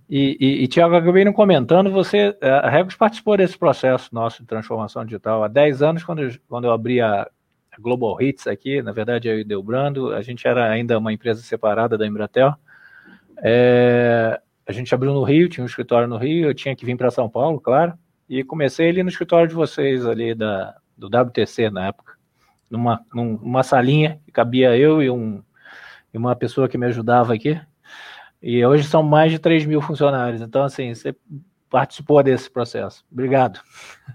[0.08, 4.48] E, e, e Tiago, acabei não comentando, você, a Regos participou desse processo nosso de
[4.48, 7.28] transformação digital há 10 anos, quando eu, quando eu abri a,
[7.78, 11.96] Global Hits aqui, na verdade eu e Delbrando, a gente era ainda uma empresa separada
[11.96, 12.54] da Embratel,
[13.38, 16.96] é, a gente abriu no Rio, tinha um escritório no Rio, eu tinha que vir
[16.96, 17.94] para São Paulo, claro,
[18.28, 22.11] e comecei ali no escritório de vocês, ali da, do WTC na época
[22.72, 25.42] numa, numa salinha que cabia eu e, um,
[26.12, 27.60] e uma pessoa que me ajudava aqui.
[28.42, 30.40] E hoje são mais de 3 mil funcionários.
[30.40, 31.14] Então, assim, você
[31.70, 33.04] participou desse processo.
[33.12, 33.60] Obrigado.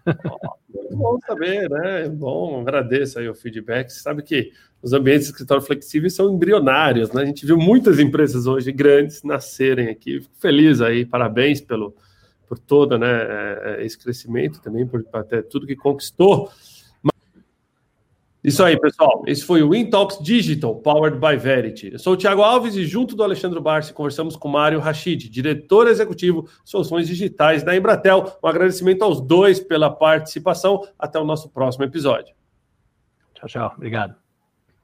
[0.05, 2.05] Oh, bom saber, né?
[2.05, 3.89] É bom, agradeço aí o feedback.
[3.89, 4.51] Você sabe que
[4.81, 7.21] os ambientes de escritório flexíveis são embrionários, né?
[7.21, 10.21] A gente viu muitas empresas hoje grandes nascerem aqui.
[10.21, 11.95] Fico feliz aí, parabéns pelo,
[12.47, 16.51] por todo né, é, esse crescimento também, por até tudo que conquistou.
[18.43, 19.23] Isso aí, pessoal.
[19.25, 21.91] Esse foi o Intalks Digital, powered by Verity.
[21.93, 25.87] Eu sou o Thiago Alves e, junto do Alexandre Barsi, conversamos com Mário Rachid, diretor
[25.87, 28.37] executivo soluções digitais da Embratel.
[28.43, 30.87] Um agradecimento aos dois pela participação.
[30.97, 32.33] Até o nosso próximo episódio.
[33.33, 33.73] Tchau, tchau.
[33.75, 34.26] Obrigado.